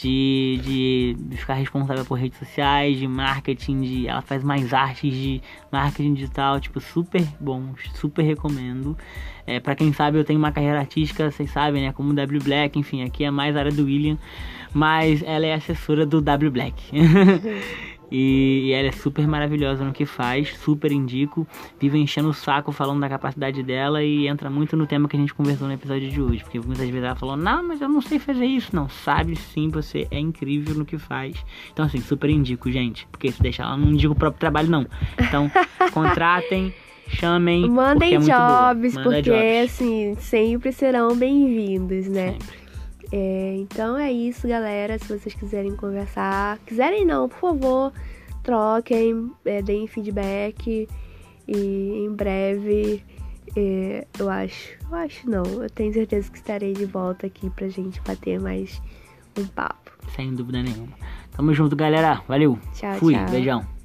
de, 0.01 1.15
de, 1.17 1.37
ficar 1.37 1.55
responsável 1.55 2.05
por 2.05 2.17
redes 2.17 2.37
sociais, 2.37 2.97
de 2.97 3.07
marketing, 3.07 3.81
de, 3.81 4.07
ela 4.07 4.21
faz 4.21 4.43
mais 4.43 4.73
artes 4.73 5.13
de 5.13 5.41
marketing 5.71 6.13
digital, 6.13 6.59
tipo, 6.59 6.79
super 6.79 7.25
bons, 7.39 7.79
super 7.95 8.23
recomendo. 8.23 8.97
É, 9.45 9.59
para 9.59 9.75
quem 9.75 9.91
sabe, 9.91 10.17
eu 10.17 10.23
tenho 10.23 10.39
uma 10.39 10.51
carreira 10.51 10.79
artística, 10.79 11.29
vocês 11.29 11.49
sabem, 11.51 11.83
né, 11.83 11.91
como 11.91 12.13
W 12.13 12.41
Black, 12.41 12.77
enfim, 12.77 13.03
aqui 13.03 13.23
é 13.23 13.31
mais 13.31 13.55
área 13.55 13.71
do 13.71 13.85
William, 13.85 14.17
mas 14.73 15.21
ela 15.23 15.45
é 15.45 15.53
assessora 15.53 16.05
do 16.05 16.21
W 16.21 16.51
Black. 16.51 16.75
E, 18.11 18.71
ela 18.73 18.87
é 18.87 18.91
super 18.91 19.27
maravilhosa 19.27 19.83
no 19.83 19.93
que 19.93 20.05
faz, 20.05 20.55
super 20.57 20.91
indico. 20.91 21.47
Vive 21.79 21.97
enchendo 21.97 22.29
o 22.29 22.33
saco 22.33 22.71
falando 22.71 23.01
da 23.01 23.09
capacidade 23.09 23.61
dela 23.63 24.03
e 24.03 24.27
entra 24.27 24.49
muito 24.49 24.75
no 24.75 24.87
tema 24.87 25.07
que 25.07 25.15
a 25.15 25.19
gente 25.19 25.33
conversou 25.33 25.67
no 25.67 25.73
episódio 25.73 26.09
de 26.09 26.21
hoje. 26.21 26.43
Porque 26.43 26.59
muitas 26.59 26.87
vezes 26.87 27.03
ela 27.03 27.15
falou: 27.15 27.37
Não, 27.37 27.63
mas 27.63 27.81
eu 27.81 27.89
não 27.89 28.01
sei 28.01 28.19
fazer 28.19 28.45
isso. 28.45 28.75
Não, 28.75 28.89
sabe 28.89 29.35
sim, 29.35 29.69
você 29.69 30.07
é 30.11 30.19
incrível 30.19 30.75
no 30.75 30.85
que 30.85 30.97
faz. 30.97 31.35
Então, 31.71 31.85
assim, 31.85 32.01
super 32.01 32.29
indico, 32.29 32.71
gente. 32.71 33.07
Porque 33.11 33.31
se 33.31 33.41
deixar 33.41 33.63
ela, 33.63 33.77
não 33.77 33.89
indico 33.89 34.13
o 34.13 34.17
próprio 34.17 34.39
trabalho, 34.39 34.69
não. 34.69 34.85
Então, 35.19 35.49
contratem. 35.93 36.73
Chamem, 37.11 37.67
mandem 37.67 38.19
porque 38.19 38.31
é 38.31 38.35
jobs, 38.35 38.93
porque 38.93 39.21
jobs. 39.23 39.71
assim 39.71 40.15
sempre 40.19 40.71
serão 40.71 41.15
bem-vindos, 41.15 42.07
né? 42.07 42.33
Sempre. 42.33 42.68
É, 43.11 43.55
então 43.57 43.97
é 43.97 44.11
isso, 44.11 44.47
galera. 44.47 44.97
Se 44.99 45.07
vocês 45.07 45.33
quiserem 45.33 45.75
conversar, 45.75 46.59
quiserem 46.59 47.05
não, 47.05 47.27
por 47.27 47.39
favor, 47.39 47.93
troquem, 48.43 49.31
é, 49.45 49.61
deem 49.61 49.87
feedback 49.87 50.87
e 51.47 52.05
em 52.05 52.11
breve 52.13 53.03
é, 53.55 54.05
eu 54.19 54.29
acho, 54.29 54.77
eu 54.89 54.95
acho 54.95 55.29
não, 55.29 55.43
eu 55.43 55.69
tenho 55.69 55.91
certeza 55.93 56.29
que 56.29 56.37
estarei 56.37 56.73
de 56.73 56.85
volta 56.85 57.25
aqui 57.27 57.49
pra 57.49 57.67
gente 57.67 57.99
bater 58.01 58.39
mais 58.39 58.81
um 59.37 59.45
papo. 59.47 59.91
Sem 60.15 60.33
dúvida 60.33 60.61
nenhuma. 60.61 60.93
Tamo 61.31 61.53
junto, 61.53 61.75
galera. 61.75 62.21
Valeu. 62.27 62.59
Tchau, 62.73 62.95
Fui. 62.95 63.13
tchau. 63.13 63.25
Beijão. 63.29 63.78